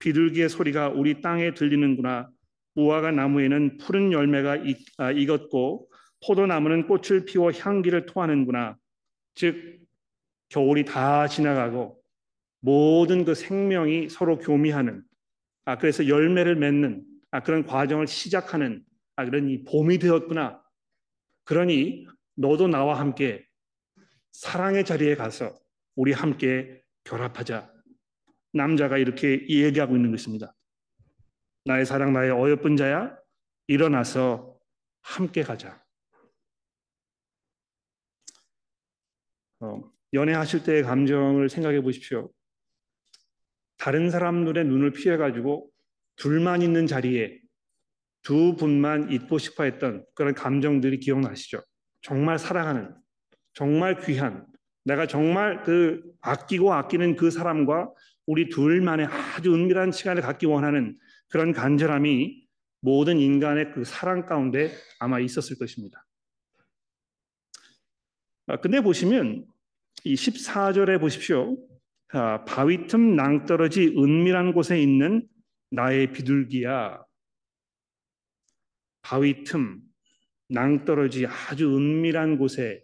비둘기의 0.01 0.49
소리가 0.49 0.89
우리 0.89 1.21
땅에 1.21 1.53
들리는구나. 1.53 2.29
무화과 2.75 3.11
나무에는 3.11 3.77
푸른 3.77 4.11
열매가 4.11 4.57
아, 4.97 5.11
익었고 5.11 5.89
포도나무는 6.25 6.87
꽃을 6.87 7.25
피워 7.25 7.51
향기를 7.51 8.05
토하는구나. 8.05 8.77
즉 9.35 9.79
겨울이 10.49 10.85
다 10.85 11.27
지나가고 11.27 12.01
모든 12.59 13.25
그 13.25 13.33
생명이 13.33 14.09
서로 14.09 14.37
교미하는 14.37 15.03
아 15.65 15.77
그래서 15.77 16.07
열매를 16.07 16.55
맺는 16.55 17.03
아 17.31 17.41
그런 17.41 17.65
과정을 17.65 18.07
시작하는 18.07 18.83
아 19.15 19.25
그런 19.25 19.49
이 19.49 19.63
봄이 19.63 19.99
되었구나. 19.99 20.61
그러니 21.43 22.05
너도 22.35 22.67
나와 22.67 22.99
함께 22.99 23.45
사랑의 24.31 24.85
자리에 24.85 25.15
가서 25.15 25.53
우리 25.95 26.11
함께 26.13 26.81
결합하자. 27.03 27.80
남자가 28.53 28.97
이렇게 28.97 29.47
얘기하고 29.47 29.95
있는 29.95 30.11
것입니다. 30.11 30.53
나의 31.65 31.85
사랑, 31.85 32.13
나의 32.13 32.31
어여쁜 32.31 32.75
자야, 32.75 33.15
일어나서 33.67 34.57
함께 35.01 35.43
가자. 35.43 35.81
어, 39.59 39.81
연애하실 40.13 40.63
때의 40.63 40.83
감정을 40.83 41.49
생각해 41.49 41.81
보십시오. 41.81 42.31
다른 43.77 44.09
사람 44.09 44.43
눈에 44.43 44.63
눈을 44.63 44.91
피해가지고 44.91 45.69
둘만 46.17 46.61
있는 46.61 46.87
자리에 46.87 47.39
두 48.23 48.55
분만 48.55 49.11
있고 49.11 49.37
싶어 49.37 49.63
했던 49.63 50.05
그런 50.13 50.33
감정들이 50.33 50.99
기억나시죠? 50.99 51.63
정말 52.01 52.37
사랑하는, 52.37 52.95
정말 53.53 53.99
귀한, 54.01 54.45
내가 54.83 55.07
정말 55.07 55.63
그 55.63 56.03
아끼고 56.21 56.73
아끼는 56.73 57.15
그 57.15 57.31
사람과 57.31 57.91
우리 58.31 58.47
둘만의 58.47 59.07
아주 59.07 59.53
은밀한 59.53 59.91
시간을 59.91 60.21
갖기 60.21 60.45
원하는 60.45 60.97
그런 61.27 61.51
간절함이 61.51 62.47
모든 62.79 63.19
인간의 63.19 63.73
그 63.73 63.83
사랑 63.83 64.25
가운데 64.25 64.71
아마 64.99 65.19
있었을 65.19 65.57
것입니다. 65.57 66.07
아, 68.47 68.55
근데 68.61 68.79
보시면 68.79 69.45
이 70.05 70.15
14절에 70.15 71.01
보십시오. 71.01 71.57
아, 72.13 72.45
바위 72.45 72.87
틈 72.87 73.17
낭떠러지 73.17 73.95
은밀한 73.97 74.53
곳에 74.53 74.81
있는 74.81 75.27
나의 75.69 76.13
비둘기야. 76.13 77.03
바위 79.01 79.43
틈 79.43 79.81
낭떠러지 80.47 81.27
아주 81.27 81.75
은밀한 81.75 82.37
곳에 82.37 82.81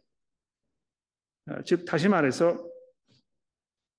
아, 1.46 1.62
즉 1.64 1.86
다시 1.86 2.10
말해서 2.10 2.67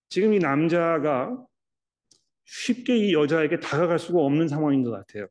지금 0.08 0.32
이 0.34 0.38
남자가 0.38 1.36
쉽게 2.44 2.96
이 2.96 3.12
여자에게 3.12 3.60
다가갈 3.60 3.98
수가 3.98 4.20
없는 4.20 4.48
상황인 4.48 4.82
것 4.82 4.90
같아요. 4.90 5.26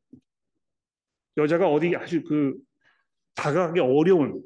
여자가 1.37 1.67
어디 1.69 1.95
아주 1.95 2.23
그 2.23 2.55
다가가기 3.35 3.79
어려운 3.79 4.41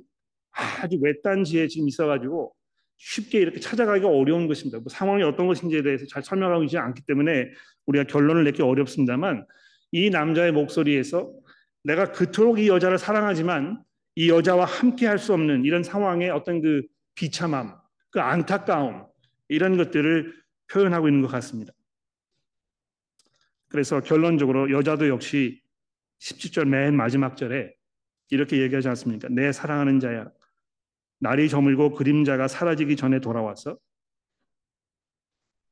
아주 0.51 0.97
외딴지에 1.01 1.67
지금 1.67 1.87
있어가지고 1.87 2.53
쉽게 2.97 3.39
이렇게 3.39 3.59
찾아가기가 3.59 4.07
어려운 4.07 4.47
것입니다. 4.47 4.79
뭐 4.79 4.87
상황이 4.89 5.23
어떤 5.23 5.47
것인지에 5.47 5.81
대해서 5.81 6.05
잘 6.07 6.23
설명하고 6.23 6.63
있지 6.63 6.77
않기 6.77 7.01
때문에 7.07 7.49
우리가 7.87 8.05
결론을 8.05 8.43
내기 8.43 8.61
어렵습니다만 8.61 9.45
이 9.91 10.09
남자의 10.09 10.51
목소리에서 10.51 11.31
내가 11.83 12.11
그토록 12.11 12.59
이 12.59 12.67
여자를 12.69 12.97
사랑하지만 12.97 13.81
이 14.15 14.29
여자와 14.29 14.65
함께 14.65 15.07
할 15.07 15.17
수 15.17 15.33
없는 15.33 15.65
이런 15.65 15.83
상황의 15.83 16.29
어떤 16.29 16.61
그 16.61 16.83
비참함, 17.15 17.75
그 18.11 18.21
안타까움 18.21 19.05
이런 19.51 19.75
것들을 19.75 20.33
표현하고 20.71 21.09
있는 21.09 21.21
것 21.21 21.27
같습니다. 21.27 21.73
그래서 23.67 23.99
결론적으로 23.99 24.71
여자도 24.71 25.09
역시 25.09 25.61
17절 26.19 26.69
맨 26.69 26.95
마지막 26.95 27.35
절에 27.35 27.75
이렇게 28.29 28.61
얘기하지 28.61 28.87
않습니까? 28.87 29.27
내 29.29 29.51
사랑하는 29.51 29.99
자야. 29.99 30.31
날이 31.19 31.49
저물고 31.49 31.91
그림자가 31.95 32.47
사라지기 32.47 32.95
전에 32.95 33.19
돌아와서 33.19 33.77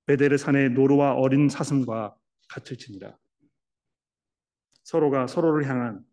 베데르 0.08 0.36
산의 0.36 0.72
노루와 0.72 1.14
어린 1.14 1.48
사슴과 1.48 2.18
같을지니라. 2.50 3.18
서로가 4.84 5.28
서로를 5.28 5.70
향한 5.70 6.04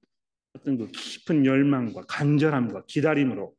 어떤 0.53 0.79
그 0.79 0.87
깊은 0.93 1.45
열망과 1.45 2.05
간절함과 2.07 2.85
기다림으로 2.87 3.57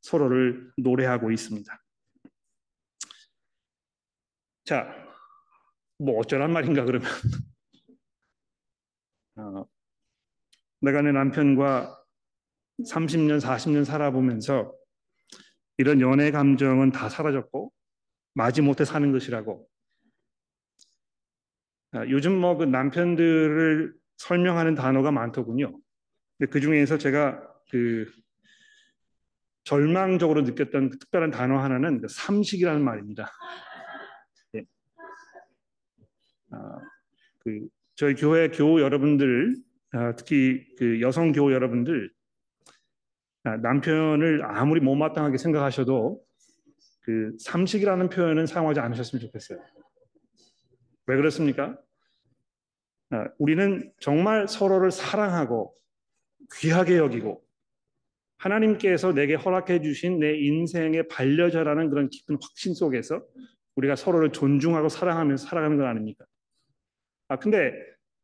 서로를 0.00 0.72
노래하고 0.78 1.30
있습니다. 1.30 1.87
자, 4.68 4.86
뭐 5.98 6.18
어쩌란 6.18 6.52
말인가 6.52 6.84
그러면 6.84 7.08
어, 9.36 9.64
내가 10.82 11.00
내 11.00 11.10
남편과 11.10 11.98
30년, 12.86 13.40
40년 13.40 13.86
살아보면서 13.86 14.74
이런 15.78 16.02
연애 16.02 16.30
감정은 16.30 16.92
다 16.92 17.08
사라졌고 17.08 17.72
마지못해 18.34 18.84
사는 18.84 19.10
것이라고. 19.10 19.66
아, 21.92 22.06
요즘 22.10 22.38
뭐 22.38 22.58
그 22.58 22.64
남편들을 22.64 23.94
설명하는 24.18 24.74
단어가 24.74 25.10
많더군요. 25.10 25.80
근데 26.36 26.50
그 26.50 26.60
중에서 26.60 26.98
제가 26.98 27.42
그 27.70 28.04
절망적으로 29.64 30.42
느꼈던 30.42 30.90
그 30.90 30.98
특별한 30.98 31.30
단어 31.30 31.58
하나는 31.58 32.02
그 32.02 32.08
삼식이라는 32.08 32.84
말입니다. 32.84 33.32
예. 36.52 36.56
아, 36.56 36.78
그 37.40 37.68
저희 37.94 38.14
교회 38.14 38.48
교우 38.48 38.80
여러분들, 38.80 39.56
아, 39.92 40.14
특히 40.14 40.64
그 40.76 41.00
여성 41.00 41.32
교우 41.32 41.52
여러분들 41.52 42.10
아, 43.44 43.56
남편을 43.56 44.44
아무리 44.44 44.80
못마땅하게 44.80 45.38
생각하셔도 45.38 46.22
그 47.02 47.34
삼식이라는 47.40 48.10
표현은 48.10 48.46
사용하지 48.46 48.80
않으셨으면 48.80 49.20
좋겠어요. 49.22 49.58
왜 51.06 51.16
그렇습니까? 51.16 51.78
아, 53.10 53.26
우리는 53.38 53.90
정말 54.00 54.46
서로를 54.46 54.90
사랑하고 54.90 55.74
귀하게 56.60 56.98
여기고 56.98 57.42
하나님께서 58.36 59.12
내게 59.12 59.34
허락해 59.34 59.80
주신 59.80 60.18
내 60.18 60.36
인생의 60.38 61.08
반려자라는 61.08 61.90
그런 61.90 62.08
깊은 62.10 62.36
확신 62.40 62.74
속에서 62.74 63.24
우리가 63.76 63.96
서로를 63.96 64.30
존중하고 64.30 64.88
사랑하면서 64.88 65.46
살아가는 65.46 65.76
건 65.76 65.86
아닙니까? 65.86 66.24
아 67.28 67.38
근데 67.38 67.72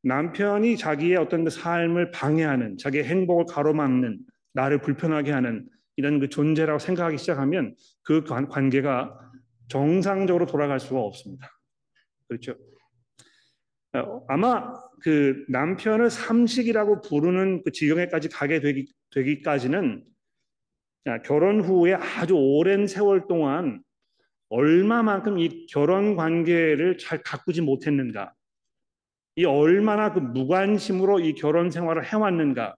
남편이 0.03 0.77
자기의 0.77 1.17
어떤 1.17 1.45
그 1.45 1.51
삶을 1.51 2.11
방해하는 2.11 2.79
자기의 2.79 3.05
행복을 3.05 3.47
가로막는 3.47 4.19
나를 4.53 4.81
불편하게 4.81 5.31
하는 5.31 5.67
이런 5.97 6.21
그 6.21 6.29
존재라고 6.29 6.79
생각하기 6.79 7.19
시작하면 7.19 7.75
그 8.03 8.25
관계가 8.25 9.19
정상적으로 9.69 10.47
돌아갈 10.47 10.81
수가 10.81 11.01
없습니다. 11.01 11.49
그렇죠? 12.29 12.55
어, 13.95 14.25
아마 14.29 14.75
그 15.01 15.45
남편을 15.49 16.11
삼식이라고 16.11 17.01
부르는 17.03 17.63
그 17.63 17.71
지경에까지 17.71 18.29
가게 18.29 18.61
되기, 18.61 18.93
되기까지는 19.11 20.05
결혼 21.25 21.61
후에 21.61 21.95
아주 21.95 22.35
오랜 22.35 22.87
세월 22.87 23.27
동안 23.29 23.83
얼마만큼 24.49 25.39
이 25.39 25.67
결혼 25.67 26.17
관계를 26.17 26.99
잘 26.99 27.23
가꾸지 27.23 27.61
못했는가, 27.61 28.33
이 29.37 29.45
얼마나 29.45 30.13
그 30.13 30.21
무관심으로 30.21 31.21
이 31.21 31.35
결혼 31.35 31.71
생활을 31.71 32.05
해왔는가, 32.05 32.75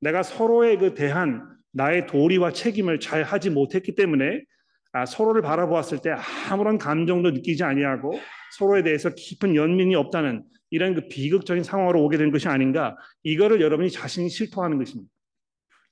내가 0.00 0.22
서로의 0.22 0.78
그 0.78 0.94
대한 0.94 1.58
나의 1.72 2.06
도리와 2.06 2.52
책임을 2.52 3.00
잘 3.00 3.22
하지 3.22 3.50
못했기 3.50 3.94
때문에 3.94 4.42
아, 4.92 5.04
서로를 5.04 5.42
바라보았을 5.42 5.98
때 5.98 6.10
아무런 6.50 6.78
감정도 6.78 7.30
느끼지 7.30 7.62
아니하고 7.62 8.18
서로에 8.56 8.82
대해서 8.82 9.10
깊은 9.14 9.54
연민이 9.54 9.94
없다는 9.94 10.44
이런 10.70 10.94
그 10.94 11.08
비극적인 11.08 11.62
상황으로 11.62 12.02
오게 12.04 12.16
된 12.16 12.30
것이 12.30 12.48
아닌가 12.48 12.96
이거를 13.22 13.60
여러분이 13.60 13.90
자신이 13.90 14.28
실토하는 14.28 14.78
것입니다. 14.78 15.10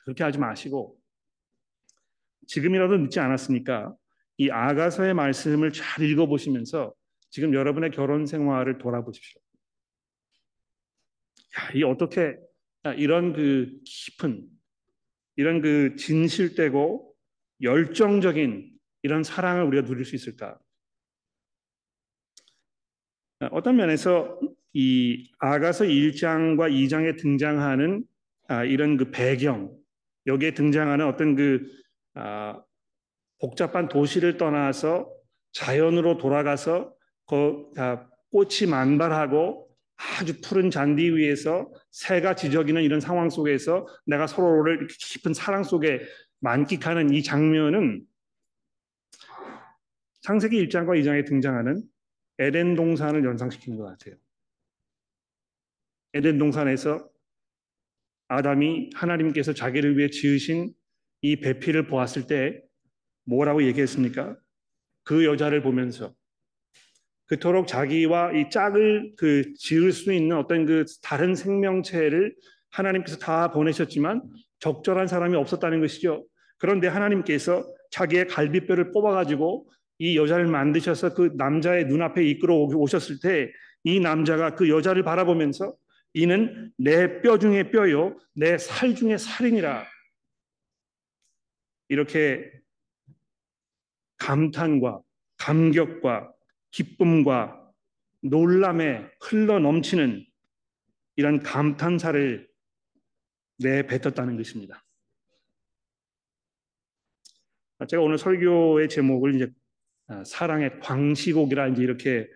그렇게 0.04 0.24
하지 0.24 0.38
마시고 0.38 0.96
지금이라도 2.46 2.96
늦지 2.98 3.20
않았으니까 3.20 3.94
이 4.38 4.50
아가서의 4.50 5.14
말씀을 5.14 5.72
잘 5.72 6.04
읽어보시면서 6.04 6.92
지금 7.30 7.54
여러분의 7.54 7.90
결혼 7.90 8.26
생활을 8.26 8.78
돌아보십시오. 8.78 9.40
야, 11.58 11.70
이 11.74 11.82
어떻게 11.82 12.36
이런 12.96 13.32
그 13.32 13.78
깊은 13.84 14.46
이런 15.36 15.60
그 15.60 15.96
진실되고 15.96 17.14
열정적인 17.62 18.70
이런 19.02 19.22
사랑을 19.22 19.64
우리가 19.64 19.86
누릴 19.86 20.04
수 20.04 20.14
있을까? 20.14 20.58
어떤 23.50 23.76
면에서 23.76 24.38
이 24.72 25.30
아가서 25.38 25.84
1장과 25.84 26.70
2장에 26.70 27.18
등장하는 27.18 28.04
아, 28.48 28.64
이런 28.64 28.96
그 28.96 29.10
배경 29.10 29.74
여기에 30.26 30.52
등장하는 30.52 31.06
어떤 31.06 31.34
그 31.34 31.66
아, 32.14 32.62
복잡한 33.40 33.88
도시를 33.88 34.36
떠나서 34.36 35.10
자연으로 35.52 36.18
돌아가서 36.18 36.94
그 37.26 37.70
아, 37.76 38.06
꽃이 38.30 38.70
만발하고 38.70 39.65
아주 39.96 40.40
푸른 40.40 40.70
잔디 40.70 41.10
위에서 41.10 41.70
새가 41.90 42.36
지저귀는 42.36 42.82
이런 42.82 43.00
상황 43.00 43.30
속에서 43.30 43.86
내가 44.06 44.26
서로를 44.26 44.86
깊은 44.86 45.34
사랑 45.34 45.62
속에 45.62 46.00
만끽하는 46.40 47.12
이 47.12 47.22
장면은 47.22 48.04
창세기 50.22 50.66
1장과 50.66 51.00
2장에 51.00 51.26
등장하는 51.26 51.82
에덴 52.38 52.74
동산을 52.74 53.24
연상시킨 53.24 53.76
것 53.76 53.84
같아요. 53.84 54.16
에덴 56.14 56.38
동산에서 56.38 57.08
아담이 58.28 58.90
하나님께서 58.94 59.54
자기를 59.54 59.96
위해 59.96 60.10
지으신 60.10 60.74
이 61.22 61.36
배필을 61.36 61.86
보았을 61.86 62.26
때 62.26 62.62
뭐라고 63.24 63.62
얘기했습니까? 63.64 64.36
그 65.04 65.24
여자를 65.24 65.62
보면서 65.62 66.14
그토록 67.26 67.66
자기와 67.66 68.32
이 68.32 68.50
짝을 68.50 69.12
그 69.16 69.52
지을 69.54 69.92
수 69.92 70.12
있는 70.12 70.36
어떤 70.36 70.64
그 70.66 70.84
다른 71.02 71.34
생명체를 71.34 72.34
하나님께서 72.70 73.18
다 73.18 73.50
보내셨지만 73.50 74.22
적절한 74.60 75.06
사람이 75.06 75.36
없었다는 75.36 75.80
것이죠. 75.80 76.24
그런데 76.58 76.88
하나님께서 76.88 77.64
자기의 77.90 78.28
갈비뼈를 78.28 78.92
뽑아가지고 78.92 79.68
이 79.98 80.16
여자를 80.16 80.46
만드셔서 80.46 81.14
그 81.14 81.32
남자의 81.36 81.86
눈앞에 81.86 82.24
이끌어 82.24 82.54
오셨을 82.54 83.20
때 83.20 83.50
이 83.86 84.00
남자가 84.00 84.56
그 84.56 84.68
여자를 84.68 85.04
바라보면서 85.04 85.76
이는 86.12 86.72
내 86.76 87.22
뼈 87.22 87.38
중에 87.38 87.70
뼈요, 87.70 88.18
내 88.34 88.58
살 88.58 88.96
중에 88.96 89.16
살이니라. 89.16 89.86
이렇게 91.88 92.50
감탄과 94.18 95.02
감격과 95.36 96.32
기쁨과 96.76 97.72
놀람에 98.20 99.08
흘러 99.22 99.58
넘치는 99.58 100.26
이런 101.16 101.42
감탄사를 101.42 102.46
내뱉었다는 103.58 104.36
것입니다. 104.36 104.84
제가 107.88 108.02
오늘 108.02 108.18
설교의 108.18 108.90
제목을 108.90 109.34
이제 109.36 109.50
아, 110.08 110.22
사랑의 110.24 110.78
광시곡이라 110.80 111.68
이제 111.68 111.82
이렇게 111.82 112.28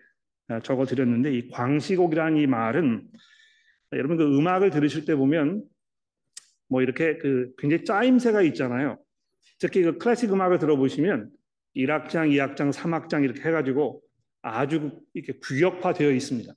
아, 0.47 0.59
적어 0.59 0.85
드렸는데 0.85 1.33
이 1.33 1.47
광시곡이라는 1.49 2.37
이 2.37 2.47
말은 2.47 3.09
여러분 3.93 4.17
그 4.17 4.23
음악을 4.23 4.71
들으실 4.71 5.05
때 5.05 5.15
보면 5.15 5.63
뭐 6.67 6.81
이렇게 6.81 7.17
그 7.17 7.53
굉장히 7.59 7.85
짜임새가 7.85 8.41
있잖아요. 8.43 8.97
특히 9.59 9.83
그 9.83 9.99
클래식 9.99 10.33
음악을 10.33 10.57
들어보시면 10.57 11.29
1악장, 11.75 12.31
2악장, 12.31 12.73
3악장 12.73 13.23
이렇게 13.23 13.41
해가지고 13.41 14.01
아주 14.41 14.91
이렇게 15.13 15.39
규격화되어 15.39 16.11
있습니다. 16.11 16.53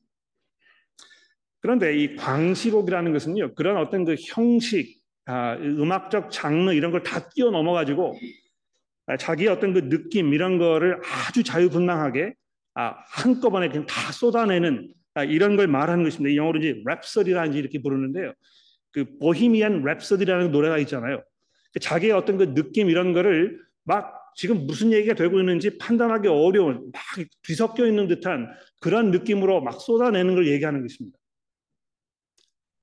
그런데 1.60 1.96
이 1.96 2.16
광시곡이라는 2.16 3.12
것은요, 3.12 3.54
그런 3.54 3.76
어떤 3.78 4.04
그 4.04 4.16
형식, 4.18 5.00
아, 5.26 5.54
음악적 5.56 6.30
장르 6.30 6.72
이런 6.72 6.90
걸 6.90 7.02
다 7.02 7.28
뛰어 7.30 7.50
넘어가지고 7.50 8.18
아, 9.06 9.16
자기의 9.16 9.48
어떤 9.48 9.72
그 9.72 9.88
느낌 9.88 10.34
이런 10.34 10.58
거를 10.58 11.00
아주 11.04 11.42
자유분방하게 11.42 12.34
아, 12.74 12.96
한꺼번에 13.08 13.68
그냥 13.68 13.86
다 13.86 14.12
쏟아내는 14.12 14.92
아, 15.14 15.24
이런 15.24 15.56
걸 15.56 15.66
말하는 15.66 16.04
것입니다. 16.04 16.34
영어로 16.36 16.58
이제 16.58 16.82
랩서디라는 16.86 17.54
이렇게 17.54 17.80
부르는데요. 17.80 18.32
그 18.92 19.18
보히미안 19.18 19.82
랩서디라는 19.84 20.50
노래가 20.50 20.78
있잖아요. 20.78 21.22
자기의 21.80 22.12
어떤 22.12 22.36
그 22.36 22.54
느낌 22.54 22.90
이런 22.90 23.12
거를 23.12 23.60
막 23.84 24.20
지금 24.34 24.66
무슨 24.66 24.92
얘기가 24.92 25.14
되고 25.14 25.38
있는지 25.38 25.78
판단하기 25.78 26.28
어려운 26.28 26.90
막 26.92 27.02
뒤섞여 27.42 27.86
있는 27.86 28.08
듯한 28.08 28.48
그런 28.80 29.10
느낌으로 29.10 29.62
막 29.62 29.80
쏟아내는 29.80 30.34
걸 30.34 30.48
얘기하는 30.48 30.82
것입니다. 30.82 31.18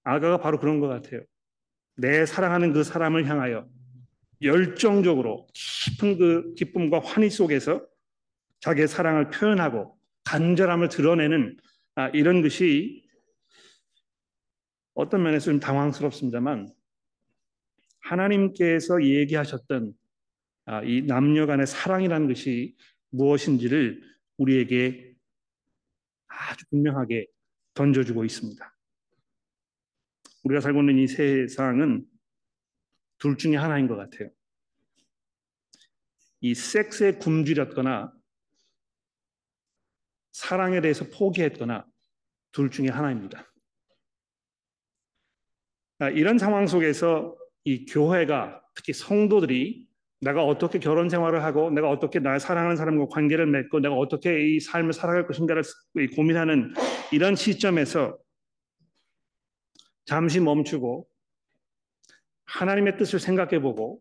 아가가 0.03 0.37
바로 0.37 0.59
그런 0.59 0.79
것 0.79 0.87
같아요. 0.87 1.21
내 1.95 2.25
사랑하는 2.25 2.73
그 2.73 2.83
사람을 2.83 3.27
향하여 3.27 3.67
열정적으로 4.41 5.47
깊은 5.53 6.17
그 6.17 6.53
기쁨과 6.55 6.99
환희 6.99 7.29
속에서 7.29 7.85
자기의 8.59 8.87
사랑을 8.87 9.29
표현하고 9.29 9.97
간절함을 10.23 10.89
드러내는 10.89 11.57
아, 11.95 12.07
이런 12.09 12.41
것이 12.41 13.03
어떤 14.93 15.23
면에서 15.23 15.45
좀 15.45 15.59
당황스럽습니다만 15.59 16.71
하나님께서 17.99 19.03
얘기하셨던 19.03 19.93
아, 19.93 20.00
이 20.85 21.01
남녀 21.01 21.45
간의 21.45 21.67
사랑이라는 21.67 22.29
것이 22.29 22.75
무엇인지를 23.09 24.01
우리에게 24.37 25.13
아주 26.27 26.65
분명하게 26.69 27.27
던져주고 27.73 28.23
있습니다. 28.23 28.77
우리가 30.43 30.61
살고 30.61 30.79
있는 30.79 30.97
이 30.99 31.07
세상은 31.07 32.05
둘 33.17 33.37
중에 33.37 33.55
하나인 33.57 33.87
것 33.87 33.97
같아요. 33.97 34.29
이 36.39 36.55
섹스에 36.55 37.13
굶주렸거나 37.13 38.11
사랑에 40.31 40.81
대해서 40.81 41.05
포기했거나 41.09 41.85
둘 42.51 42.71
중에 42.71 42.87
하나입니다. 42.87 43.51
아, 45.99 46.09
이런 46.09 46.39
상황 46.39 46.65
속에서 46.65 47.37
이 47.63 47.85
교회가 47.85 48.65
특히 48.73 48.93
성도들이 48.93 49.90
내가 50.21 50.45
어떻게 50.45 50.77
결혼 50.79 51.09
생활을 51.09 51.43
하고 51.43 51.71
내가 51.71 51.89
어떻게 51.89 52.19
나 52.19 52.37
사랑하는 52.37 52.75
사람과 52.75 53.07
관계를 53.07 53.47
맺고 53.47 53.79
내가 53.79 53.95
어떻게 53.95 54.55
이 54.55 54.59
삶을 54.59 54.93
살아갈 54.93 55.25
것인가를 55.25 55.63
고민하는 56.15 56.73
이런 57.11 57.35
시점에서 57.35 58.17
잠시 60.05 60.39
멈추고 60.39 61.07
하나님의 62.45 62.97
뜻을 62.97 63.19
생각해 63.19 63.61
보고 63.61 63.99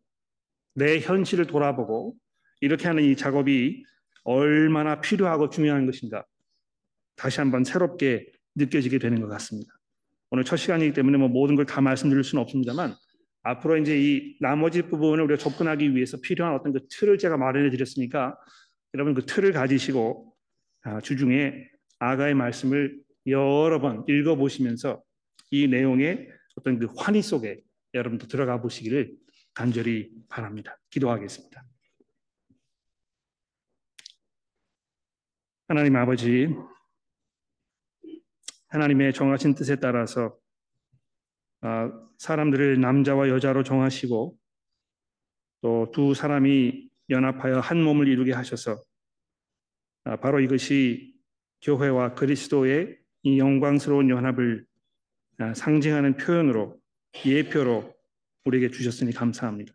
내 0.74 1.00
현실을 1.00 1.46
돌아보고 1.46 2.14
이렇게 2.61 2.87
하는 2.87 3.02
이 3.02 3.16
작업이 3.16 3.83
얼마나 4.24 5.00
필요하고 5.00 5.48
중요한 5.48 5.87
것인가 5.87 6.24
다시 7.16 7.40
한번 7.40 7.64
새롭게 7.64 8.30
느껴지게 8.56 8.98
되는 8.98 9.20
것 9.20 9.28
같습니다. 9.28 9.72
오늘 10.30 10.44
첫 10.44 10.56
시간이기 10.56 10.92
때문에 10.92 11.16
뭐 11.16 11.28
모든 11.28 11.56
걸 11.56 11.64
다 11.64 11.80
말씀드릴 11.80 12.24
수는 12.24 12.42
없습니다만 12.42 12.94
앞으로 13.42 13.79
이제 13.79 13.98
이 13.98 14.37
나머지 14.40 14.83
부분을 14.83 15.24
우리가 15.24 15.38
접근하기 15.38 15.94
위해서 15.94 16.18
필요한 16.20 16.55
어떤 16.55 16.72
그 16.72 16.87
틀을 16.88 17.18
제가 17.18 17.37
마련해 17.37 17.70
드렸으니까 17.70 18.38
여러분 18.94 19.14
그 19.14 19.24
틀을 19.24 19.53
가지시고 19.53 20.35
아, 20.83 21.00
주중에 21.00 21.68
아가의 21.98 22.35
말씀을 22.35 23.00
여러 23.26 23.81
번 23.81 24.05
읽어 24.09 24.37
보시면서 24.37 25.03
이 25.50 25.68
내용의 25.68 26.29
어떤 26.57 26.79
그 26.79 26.87
환희 26.96 27.22
속에 27.22 27.61
여러분도 27.94 28.26
들어가 28.26 28.61
보시기를 28.61 29.12
간절히 29.55 30.11
바랍니다. 30.29 30.79
기도하겠습니다. 30.90 31.64
하나님 35.68 35.96
아버지, 35.96 36.48
하나님의 38.68 39.12
정하신 39.12 39.55
뜻에 39.55 39.76
따라서 39.76 40.26
아, 40.26 40.39
사람들을 42.18 42.81
남자와 42.81 43.29
여자로 43.29 43.62
정하시고 43.62 44.37
또 45.62 45.90
두 45.92 46.14
사람이 46.14 46.88
연합하여 47.11 47.61
한 47.61 47.83
몸을 47.83 48.09
이루게 48.09 48.33
하셔서 48.33 48.83
아, 50.05 50.16
바로 50.16 50.40
이것이 50.40 51.14
교회와 51.62 52.14
그리스도의 52.14 52.99
이 53.23 53.38
영광스러운 53.38 54.09
연합을 54.09 54.64
아, 55.38 55.53
상징하는 55.53 56.16
표현으로 56.16 56.81
예표로 57.27 57.94
우리에게 58.44 58.70
주셨으니 58.70 59.12
감사합니다. 59.12 59.73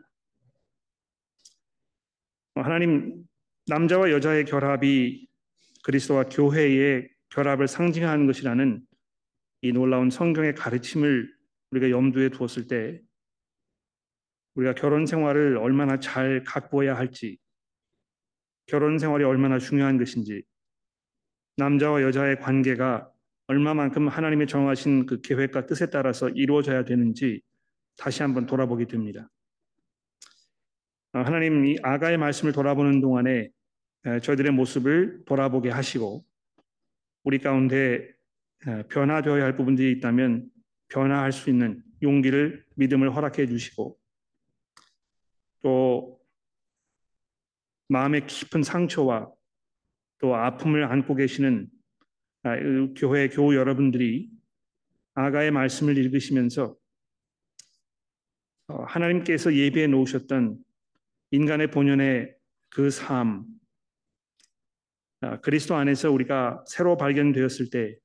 하나님 2.55 3.23
남자와 3.67 4.11
여자의 4.11 4.45
결합이 4.45 5.27
그리스도와 5.83 6.23
교회의 6.29 7.09
결합을 7.29 7.67
상징하는 7.67 8.25
것이라는 8.25 8.81
이 9.61 9.71
놀라운 9.71 10.09
성경의 10.09 10.55
가르침을 10.55 11.34
우리가 11.71 11.89
염두에 11.89 12.29
두었을 12.29 12.67
때 12.67 13.01
우리가 14.55 14.73
결혼 14.75 15.05
생활을 15.05 15.57
얼마나 15.57 15.99
잘 15.99 16.43
가꾸어야 16.43 16.95
할지, 16.95 17.37
결혼 18.67 18.97
생활이 18.97 19.23
얼마나 19.23 19.59
중요한 19.59 19.97
것인지, 19.97 20.43
남자와 21.57 22.01
여자의 22.01 22.39
관계가 22.39 23.11
얼마만큼 23.47 24.07
하나님의 24.07 24.47
정하신 24.47 25.05
그 25.05 25.21
계획과 25.21 25.67
뜻에 25.67 25.89
따라서 25.89 26.29
이루어져야 26.29 26.83
되는지 26.83 27.41
다시 27.97 28.23
한번 28.23 28.45
돌아보게 28.45 28.87
됩니다. 28.87 29.29
아, 31.13 31.21
하나님 31.21 31.65
이 31.65 31.77
아가의 31.81 32.17
말씀을 32.17 32.51
돌아보는 32.53 33.01
동안에 33.01 33.49
저희들의 34.21 34.51
모습을 34.51 35.23
돌아보게 35.25 35.69
하시고 35.69 36.25
우리 37.23 37.39
가운데 37.39 38.11
변화되어야 38.89 39.43
할 39.43 39.55
부분들이 39.55 39.91
있다면 39.93 40.49
변화할 40.87 41.31
수 41.31 41.49
있는 41.49 41.83
용기를 42.01 42.65
믿음을 42.75 43.15
허락해 43.15 43.47
주시고 43.47 43.97
또 45.61 46.19
마음의 47.87 48.27
깊은 48.27 48.63
상처와 48.63 49.31
또 50.19 50.35
아픔을 50.35 50.85
안고 50.85 51.15
계시는 51.15 51.69
아, 52.43 52.55
교회 52.95 53.27
교우 53.29 53.55
여러분들이 53.55 54.29
아가의 55.15 55.51
말씀을 55.51 55.97
읽으시면서 55.97 56.75
어, 58.67 58.83
하나님께서 58.83 59.53
예비해 59.55 59.87
놓으셨던 59.87 60.57
인간의 61.31 61.71
본연의 61.71 62.35
그 62.69 62.89
삶, 62.89 63.45
아, 65.21 65.39
그리스도 65.41 65.75
안에서 65.75 66.11
우리가 66.11 66.63
새로 66.67 66.97
발견되었을 66.97 67.69
때 67.69 67.97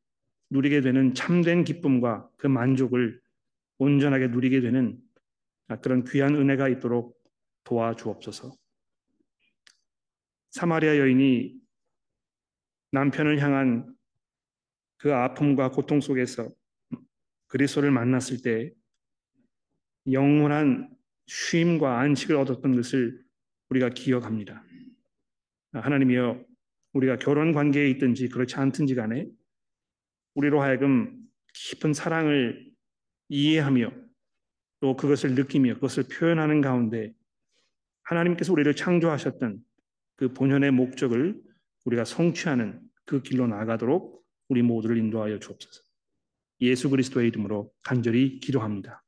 누리게 0.51 0.81
되는 0.81 1.15
참된 1.15 1.65
기쁨과 1.65 2.29
그 2.37 2.47
만족을 2.47 3.21
온전하게 3.79 4.29
누리게 4.29 4.61
되는 4.61 5.01
그런 5.83 6.05
귀한 6.05 6.35
은혜가 6.35 6.69
있도록 6.69 7.19
도와주옵소서. 7.65 8.53
사마리아 10.51 10.99
여인이 10.99 11.55
남편을 12.93 13.41
향한 13.41 13.95
그 14.99 15.15
아픔과 15.15 15.71
고통 15.71 16.01
속에서 16.01 16.49
그리스도를 17.47 17.91
만났을 17.91 18.43
때 18.43 18.73
영원한 20.11 20.91
쉼과 21.27 22.01
안식을 22.01 22.35
얻었던 22.37 22.75
것을 22.75 23.23
우리가 23.69 23.91
기억합니다. 23.91 24.65
하나님이여 25.73 26.45
우리가 26.93 27.19
결혼 27.19 27.53
관계에 27.53 27.89
있든지 27.91 28.29
그렇지 28.29 28.57
않든지 28.57 28.97
간에 28.97 29.29
우리로 30.35 30.63
하여금 30.63 31.17
깊은 31.55 31.95
사랑을 31.95 32.71
이해하며 33.29 33.93
또 34.81 34.97
그것을 34.97 35.35
느끼며 35.35 35.75
그것을 35.75 36.05
표현하는 36.05 36.61
가운데 36.61 37.13
하나님께서 38.05 38.53
우리를 38.53 38.75
창조하셨던 38.75 39.61
그 40.17 40.33
본연의 40.33 40.71
목적을 40.73 41.41
우리가 41.85 42.05
성취하는 42.05 42.81
그 43.05 43.23
길로 43.23 43.47
나가도록 43.47 44.25
우리 44.49 44.63
모두를 44.63 44.99
인도하여 44.99 45.39
주옵소서. 45.39 45.83
예수 46.61 46.91
그리스도의 46.91 47.29
이름으로 47.29 47.73
간절히 47.83 48.39
기도합니다. 48.41 49.03